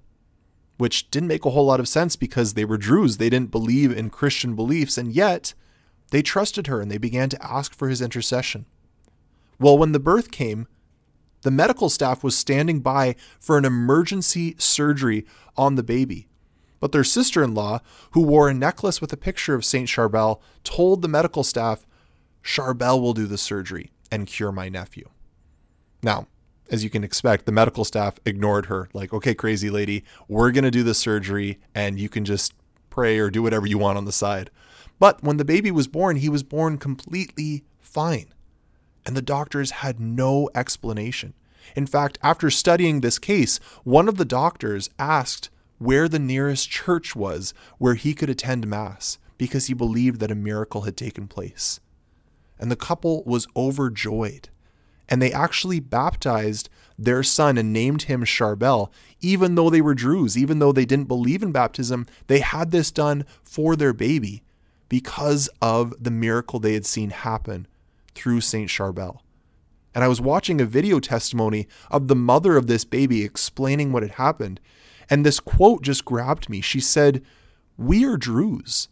which 0.77 1.09
didn't 1.11 1.29
make 1.29 1.45
a 1.45 1.51
whole 1.51 1.65
lot 1.65 1.79
of 1.79 1.87
sense 1.87 2.15
because 2.15 2.53
they 2.53 2.65
were 2.65 2.77
Druze. 2.77 3.17
They 3.17 3.29
didn't 3.29 3.51
believe 3.51 3.95
in 3.95 4.09
Christian 4.09 4.55
beliefs, 4.55 4.97
and 4.97 5.13
yet 5.13 5.53
they 6.09 6.21
trusted 6.21 6.67
her 6.67 6.81
and 6.81 6.89
they 6.89 6.97
began 6.97 7.29
to 7.29 7.45
ask 7.45 7.73
for 7.73 7.87
his 7.87 8.01
intercession. 8.01 8.65
Well, 9.59 9.77
when 9.77 9.91
the 9.91 9.99
birth 9.99 10.29
came, 10.29 10.67
the 11.41 11.51
medical 11.51 11.89
staff 11.89 12.23
was 12.23 12.37
standing 12.37 12.79
by 12.79 13.15
for 13.39 13.57
an 13.57 13.65
emergency 13.65 14.55
surgery 14.57 15.25
on 15.55 15.75
the 15.75 15.83
baby. 15.83 16.27
But 16.79 16.91
their 16.91 17.03
sister 17.03 17.43
in 17.43 17.53
law, 17.53 17.79
who 18.11 18.21
wore 18.21 18.49
a 18.49 18.53
necklace 18.53 19.01
with 19.01 19.11
a 19.11 19.17
picture 19.17 19.55
of 19.55 19.65
St. 19.65 19.87
Charbel, 19.87 20.39
told 20.63 21.01
the 21.01 21.07
medical 21.07 21.43
staff, 21.43 21.85
Charbel 22.43 23.01
will 23.01 23.13
do 23.13 23.25
the 23.25 23.37
surgery 23.37 23.91
and 24.11 24.27
cure 24.27 24.51
my 24.51 24.69
nephew. 24.69 25.09
Now, 26.03 26.27
as 26.69 26.83
you 26.83 26.89
can 26.89 27.03
expect, 27.03 27.45
the 27.45 27.51
medical 27.51 27.85
staff 27.85 28.19
ignored 28.25 28.67
her, 28.67 28.89
like, 28.93 29.13
okay, 29.13 29.33
crazy 29.33 29.69
lady, 29.69 30.03
we're 30.27 30.51
going 30.51 30.63
to 30.63 30.71
do 30.71 30.83
the 30.83 30.93
surgery 30.93 31.59
and 31.73 31.99
you 31.99 32.09
can 32.09 32.25
just 32.25 32.53
pray 32.89 33.17
or 33.17 33.29
do 33.29 33.41
whatever 33.41 33.65
you 33.65 33.77
want 33.77 33.97
on 33.97 34.05
the 34.05 34.11
side. 34.11 34.49
But 34.99 35.23
when 35.23 35.37
the 35.37 35.45
baby 35.45 35.71
was 35.71 35.87
born, 35.87 36.17
he 36.17 36.29
was 36.29 36.43
born 36.43 36.77
completely 36.77 37.63
fine. 37.79 38.33
And 39.07 39.15
the 39.15 39.21
doctors 39.21 39.71
had 39.71 40.01
no 40.01 40.49
explanation. 40.53 41.33
In 41.77 41.87
fact, 41.87 42.19
after 42.21 42.49
studying 42.49 42.99
this 42.99 43.17
case, 43.17 43.57
one 43.85 44.09
of 44.09 44.17
the 44.17 44.25
doctors 44.25 44.89
asked 44.99 45.49
where 45.77 46.09
the 46.09 46.19
nearest 46.19 46.69
church 46.69 47.15
was 47.15 47.53
where 47.77 47.93
he 47.95 48.13
could 48.13 48.29
attend 48.29 48.67
Mass 48.67 49.17
because 49.37 49.67
he 49.67 49.73
believed 49.73 50.19
that 50.19 50.31
a 50.31 50.35
miracle 50.35 50.81
had 50.81 50.97
taken 50.97 51.29
place. 51.29 51.79
And 52.59 52.69
the 52.69 52.75
couple 52.75 53.23
was 53.23 53.47
overjoyed. 53.55 54.49
And 55.07 55.21
they 55.21 55.31
actually 55.31 55.79
baptized 55.79 56.67
their 56.99 57.23
son 57.23 57.57
and 57.57 57.71
named 57.71 58.03
him 58.03 58.25
Charbel, 58.25 58.91
even 59.21 59.55
though 59.55 59.69
they 59.69 59.79
were 59.79 59.95
Druze, 59.95 60.37
even 60.37 60.59
though 60.59 60.73
they 60.73 60.85
didn't 60.85 61.07
believe 61.07 61.41
in 61.41 61.53
baptism. 61.53 62.07
They 62.25 62.39
had 62.39 62.71
this 62.71 62.91
done 62.91 63.25
for 63.41 63.77
their 63.77 63.93
baby 63.93 64.43
because 64.89 65.47
of 65.61 65.93
the 65.97 66.11
miracle 66.11 66.59
they 66.59 66.73
had 66.73 66.85
seen 66.85 67.11
happen 67.11 67.67
through 68.17 68.41
Saint 68.41 68.69
Charbel. 68.69 69.19
And 69.93 70.03
I 70.03 70.07
was 70.07 70.19
watching 70.19 70.59
a 70.59 70.65
video 70.65 70.99
testimony 70.99 71.67
of 71.89 72.07
the 72.07 72.15
mother 72.15 72.57
of 72.57 72.67
this 72.67 72.83
baby 72.83 73.23
explaining 73.23 73.91
what 73.91 74.03
had 74.03 74.13
happened. 74.13 74.59
And 75.09 75.25
this 75.25 75.39
quote 75.39 75.81
just 75.81 76.05
grabbed 76.05 76.49
me. 76.49 76.61
She 76.61 76.79
said, 76.79 77.23
We 77.77 78.05
are 78.05 78.17
Druze. 78.17 78.89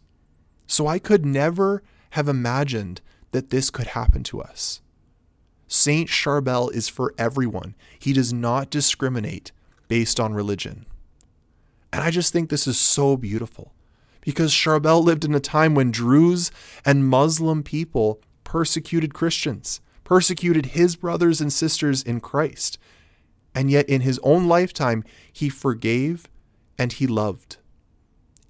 So 0.66 0.86
I 0.86 0.98
could 0.98 1.24
never 1.24 1.82
have 2.10 2.28
imagined 2.28 3.02
that 3.32 3.50
this 3.50 3.70
could 3.70 3.88
happen 3.88 4.22
to 4.24 4.40
us. 4.40 4.80
Saint 5.68 6.08
Charbel 6.08 6.72
is 6.72 6.88
for 6.88 7.12
everyone. 7.18 7.74
He 7.98 8.12
does 8.12 8.32
not 8.32 8.70
discriminate 8.70 9.52
based 9.88 10.18
on 10.18 10.34
religion. 10.34 10.86
And 11.92 12.02
I 12.02 12.10
just 12.10 12.32
think 12.32 12.50
this 12.50 12.66
is 12.66 12.78
so 12.78 13.16
beautiful 13.16 13.72
because 14.20 14.52
Charbel 14.52 15.02
lived 15.02 15.24
in 15.24 15.34
a 15.34 15.40
time 15.40 15.74
when 15.74 15.90
Druze 15.90 16.50
and 16.84 17.08
Muslim 17.08 17.62
people 17.62 18.20
persecuted 18.46 19.12
Christians, 19.12 19.80
persecuted 20.04 20.66
his 20.66 20.94
brothers 20.94 21.40
and 21.40 21.52
sisters 21.52 22.00
in 22.00 22.20
Christ. 22.20 22.78
And 23.56 23.70
yet, 23.70 23.88
in 23.88 24.02
his 24.02 24.20
own 24.22 24.46
lifetime, 24.46 25.02
he 25.32 25.48
forgave 25.48 26.28
and 26.78 26.92
he 26.92 27.08
loved. 27.08 27.56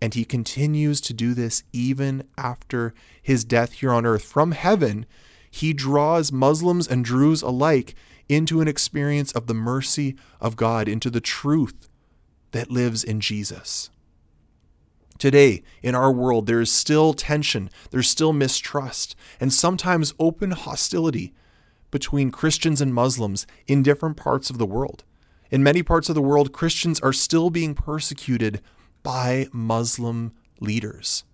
And 0.00 0.12
he 0.12 0.26
continues 0.26 1.00
to 1.00 1.14
do 1.14 1.32
this 1.32 1.64
even 1.72 2.24
after 2.36 2.92
his 3.22 3.42
death 3.42 3.72
here 3.72 3.90
on 3.90 4.04
earth. 4.04 4.22
From 4.22 4.52
heaven, 4.52 5.06
he 5.50 5.72
draws 5.72 6.30
Muslims 6.30 6.86
and 6.86 7.02
Druze 7.02 7.40
alike 7.40 7.94
into 8.28 8.60
an 8.60 8.68
experience 8.68 9.32
of 9.32 9.46
the 9.46 9.54
mercy 9.54 10.14
of 10.42 10.56
God, 10.56 10.88
into 10.88 11.08
the 11.08 11.22
truth 11.22 11.88
that 12.50 12.70
lives 12.70 13.02
in 13.02 13.20
Jesus. 13.20 13.88
Today, 15.18 15.62
in 15.82 15.94
our 15.94 16.12
world, 16.12 16.46
there 16.46 16.60
is 16.60 16.70
still 16.70 17.14
tension, 17.14 17.70
there's 17.90 18.08
still 18.08 18.32
mistrust, 18.32 19.16
and 19.40 19.52
sometimes 19.52 20.14
open 20.18 20.50
hostility 20.50 21.32
between 21.90 22.30
Christians 22.30 22.80
and 22.80 22.92
Muslims 22.92 23.46
in 23.66 23.82
different 23.82 24.16
parts 24.16 24.50
of 24.50 24.58
the 24.58 24.66
world. 24.66 25.04
In 25.50 25.62
many 25.62 25.82
parts 25.82 26.08
of 26.08 26.14
the 26.14 26.22
world, 26.22 26.52
Christians 26.52 27.00
are 27.00 27.12
still 27.12 27.50
being 27.50 27.74
persecuted 27.74 28.60
by 29.02 29.48
Muslim 29.52 30.32
leaders. 30.60 31.24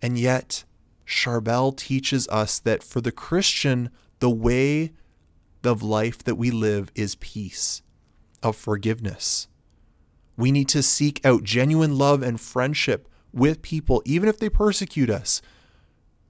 And 0.00 0.18
yet, 0.18 0.64
Charbel 1.06 1.76
teaches 1.76 2.28
us 2.28 2.58
that 2.60 2.82
for 2.82 3.00
the 3.00 3.12
Christian, 3.12 3.90
the 4.20 4.30
way 4.30 4.92
of 5.64 5.82
life 5.82 6.22
that 6.24 6.34
we 6.36 6.50
live 6.50 6.90
is 6.94 7.14
peace, 7.16 7.82
of 8.42 8.56
forgiveness. 8.56 9.48
We 10.42 10.50
need 10.50 10.68
to 10.70 10.82
seek 10.82 11.24
out 11.24 11.44
genuine 11.44 11.96
love 11.96 12.20
and 12.20 12.40
friendship 12.40 13.06
with 13.32 13.62
people, 13.62 14.02
even 14.04 14.28
if 14.28 14.40
they 14.40 14.48
persecute 14.48 15.08
us, 15.08 15.40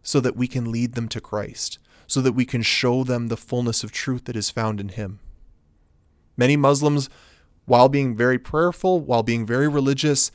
so 0.03 0.21
that 0.21 0.37
we 0.37 0.47
can 0.47 0.71
lead 0.71 0.93
them 0.93 1.09
to 1.09 1.19
Christ, 1.19 1.79
so 2.07 2.21
that 2.21 2.35
we 2.35 2.45
can 2.45 2.61
show 2.61 3.05
them 3.05 3.29
the 3.29 3.39
fullness 3.39 3.83
of 3.83 3.91
truth 3.91 4.27
that 4.27 4.37
is 4.37 4.51
found 4.51 4.81
in 4.81 4.91
Him. 4.91 5.21
Many 6.37 6.59
Muslims, 6.59 7.09
while 7.65 7.89
being 7.89 8.15
very 8.15 8.39
prayerful, 8.39 9.01
while 9.01 9.23
being 9.23 9.47
very 9.47 9.67
religious, 9.67 10.31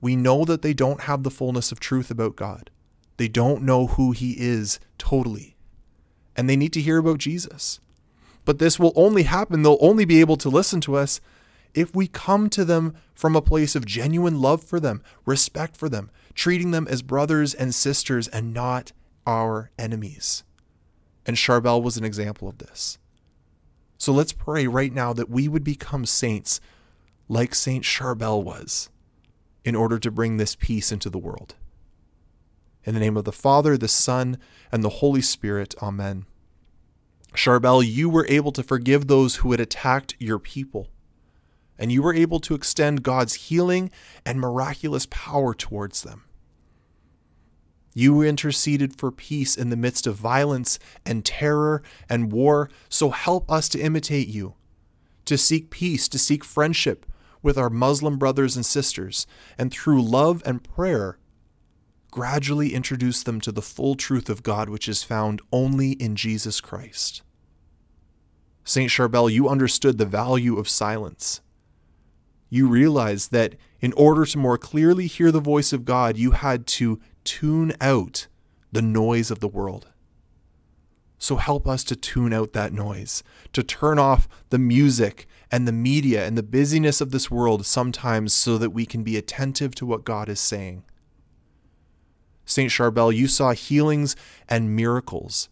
we 0.00 0.14
know 0.14 0.44
that 0.44 0.62
they 0.62 0.72
don't 0.72 1.00
have 1.00 1.24
the 1.24 1.30
fullness 1.32 1.72
of 1.72 1.80
truth 1.80 2.08
about 2.08 2.36
God. 2.36 2.70
They 3.16 3.26
don't 3.26 3.64
know 3.64 3.88
who 3.88 4.12
He 4.12 4.36
is 4.38 4.78
totally. 4.96 5.56
And 6.36 6.48
they 6.48 6.56
need 6.56 6.72
to 6.74 6.80
hear 6.80 6.98
about 6.98 7.18
Jesus. 7.18 7.80
But 8.44 8.60
this 8.60 8.78
will 8.78 8.92
only 8.94 9.24
happen, 9.24 9.62
they'll 9.62 9.76
only 9.80 10.04
be 10.04 10.20
able 10.20 10.36
to 10.36 10.48
listen 10.48 10.80
to 10.82 10.94
us 10.94 11.20
if 11.74 11.94
we 11.94 12.06
come 12.06 12.48
to 12.50 12.64
them 12.64 12.94
from 13.14 13.34
a 13.34 13.42
place 13.42 13.74
of 13.74 13.86
genuine 13.86 14.40
love 14.40 14.62
for 14.62 14.78
them, 14.78 15.02
respect 15.24 15.76
for 15.76 15.88
them, 15.88 16.10
treating 16.34 16.70
them 16.70 16.86
as 16.88 17.02
brothers 17.02 17.54
and 17.54 17.74
sisters 17.74 18.28
and 18.28 18.52
not 18.52 18.92
our 19.26 19.70
enemies. 19.78 20.44
And 21.24 21.36
Charbel 21.36 21.82
was 21.82 21.96
an 21.96 22.04
example 22.04 22.48
of 22.48 22.58
this. 22.58 22.98
So 23.96 24.12
let's 24.12 24.32
pray 24.32 24.66
right 24.66 24.92
now 24.92 25.12
that 25.12 25.30
we 25.30 25.46
would 25.46 25.64
become 25.64 26.04
saints 26.04 26.60
like 27.28 27.54
Saint 27.54 27.84
Charbel 27.84 28.42
was 28.42 28.90
in 29.64 29.76
order 29.76 29.98
to 29.98 30.10
bring 30.10 30.36
this 30.36 30.56
peace 30.56 30.90
into 30.90 31.08
the 31.08 31.18
world. 31.18 31.54
In 32.84 32.94
the 32.94 33.00
name 33.00 33.16
of 33.16 33.24
the 33.24 33.32
Father, 33.32 33.78
the 33.78 33.86
Son, 33.86 34.38
and 34.72 34.82
the 34.82 34.88
Holy 34.88 35.22
Spirit, 35.22 35.74
Amen. 35.80 36.26
Charbel, 37.34 37.86
you 37.86 38.10
were 38.10 38.26
able 38.28 38.52
to 38.52 38.62
forgive 38.62 39.06
those 39.06 39.36
who 39.36 39.52
had 39.52 39.60
attacked 39.60 40.16
your 40.18 40.38
people, 40.38 40.88
and 41.78 41.90
you 41.90 42.02
were 42.02 42.14
able 42.14 42.40
to 42.40 42.54
extend 42.54 43.02
God's 43.02 43.34
healing 43.34 43.90
and 44.24 44.40
miraculous 44.40 45.06
power 45.10 45.54
towards 45.54 46.02
them. 46.02 46.24
You 47.94 48.22
interceded 48.22 48.98
for 48.98 49.10
peace 49.10 49.54
in 49.56 49.70
the 49.70 49.76
midst 49.76 50.06
of 50.06 50.16
violence 50.16 50.78
and 51.04 51.24
terror 51.24 51.82
and 52.08 52.32
war, 52.32 52.70
so 52.88 53.10
help 53.10 53.50
us 53.50 53.68
to 53.70 53.80
imitate 53.80 54.28
you, 54.28 54.54
to 55.26 55.36
seek 55.36 55.70
peace, 55.70 56.08
to 56.08 56.18
seek 56.18 56.44
friendship 56.44 57.04
with 57.42 57.58
our 57.58 57.68
Muslim 57.68 58.18
brothers 58.18 58.56
and 58.56 58.64
sisters, 58.64 59.26
and 59.58 59.70
through 59.72 60.02
love 60.02 60.42
and 60.46 60.62
prayer, 60.62 61.18
gradually 62.10 62.72
introduce 62.72 63.22
them 63.22 63.40
to 63.40 63.50
the 63.52 63.62
full 63.62 63.94
truth 63.94 64.28
of 64.30 64.42
God, 64.42 64.68
which 64.68 64.88
is 64.88 65.02
found 65.02 65.42
only 65.52 65.92
in 65.92 66.14
Jesus 66.14 66.60
Christ. 66.60 67.22
St. 68.64 68.90
Charbel, 68.90 69.30
you 69.30 69.48
understood 69.48 69.98
the 69.98 70.06
value 70.06 70.56
of 70.56 70.68
silence. 70.68 71.40
You 72.52 72.68
realized 72.68 73.32
that 73.32 73.54
in 73.80 73.94
order 73.94 74.26
to 74.26 74.36
more 74.36 74.58
clearly 74.58 75.06
hear 75.06 75.32
the 75.32 75.40
voice 75.40 75.72
of 75.72 75.86
God, 75.86 76.18
you 76.18 76.32
had 76.32 76.66
to 76.66 77.00
tune 77.24 77.72
out 77.80 78.26
the 78.70 78.82
noise 78.82 79.30
of 79.30 79.40
the 79.40 79.48
world. 79.48 79.88
So 81.16 81.36
help 81.36 81.66
us 81.66 81.82
to 81.84 81.96
tune 81.96 82.34
out 82.34 82.52
that 82.52 82.74
noise, 82.74 83.22
to 83.54 83.62
turn 83.62 83.98
off 83.98 84.28
the 84.50 84.58
music 84.58 85.26
and 85.50 85.66
the 85.66 85.72
media 85.72 86.26
and 86.26 86.36
the 86.36 86.42
busyness 86.42 87.00
of 87.00 87.10
this 87.10 87.30
world 87.30 87.64
sometimes 87.64 88.34
so 88.34 88.58
that 88.58 88.68
we 88.68 88.84
can 88.84 89.02
be 89.02 89.16
attentive 89.16 89.74
to 89.76 89.86
what 89.86 90.04
God 90.04 90.28
is 90.28 90.38
saying. 90.38 90.84
St. 92.44 92.70
Charbel, 92.70 93.16
you 93.16 93.28
saw 93.28 93.52
healings 93.52 94.14
and 94.46 94.76
miracles 94.76 95.48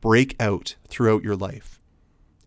break 0.00 0.36
out 0.38 0.76
throughout 0.86 1.24
your 1.24 1.34
life. 1.34 1.77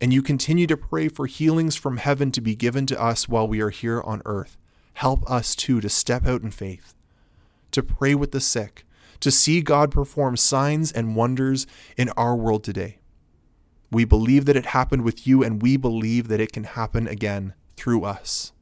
And 0.02 0.12
you 0.12 0.20
continue 0.20 0.66
to 0.66 0.76
pray 0.76 1.06
for 1.06 1.26
healings 1.26 1.76
from 1.76 1.98
heaven 1.98 2.32
to 2.32 2.40
be 2.40 2.56
given 2.56 2.86
to 2.86 3.00
us 3.00 3.28
while 3.28 3.46
we 3.46 3.60
are 3.60 3.70
here 3.70 4.00
on 4.00 4.20
earth. 4.24 4.58
Help 4.94 5.22
us 5.30 5.54
too 5.54 5.80
to 5.80 5.88
step 5.88 6.26
out 6.26 6.42
in 6.42 6.50
faith, 6.50 6.96
to 7.70 7.84
pray 7.84 8.16
with 8.16 8.32
the 8.32 8.40
sick, 8.40 8.84
to 9.20 9.30
see 9.30 9.62
God 9.62 9.92
perform 9.92 10.36
signs 10.36 10.90
and 10.90 11.14
wonders 11.14 11.68
in 11.96 12.08
our 12.16 12.34
world 12.34 12.64
today. 12.64 12.98
We 13.92 14.04
believe 14.04 14.44
that 14.46 14.56
it 14.56 14.66
happened 14.66 15.02
with 15.02 15.24
you, 15.24 15.44
and 15.44 15.62
we 15.62 15.76
believe 15.76 16.26
that 16.26 16.40
it 16.40 16.52
can 16.52 16.64
happen 16.64 17.06
again 17.06 17.54
through 17.76 18.02
us. 18.02 18.52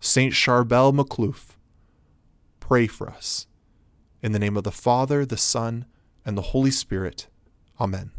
Saint 0.00 0.32
Charbel 0.34 0.92
Makhlouf, 0.92 1.50
pray 2.58 2.88
for 2.88 3.08
us. 3.08 3.46
In 4.20 4.32
the 4.32 4.40
name 4.40 4.56
of 4.56 4.64
the 4.64 4.72
Father, 4.72 5.24
the 5.24 5.36
Son, 5.36 5.84
and 6.26 6.36
the 6.36 6.42
Holy 6.42 6.72
Spirit. 6.72 7.28
Amen. 7.80 8.10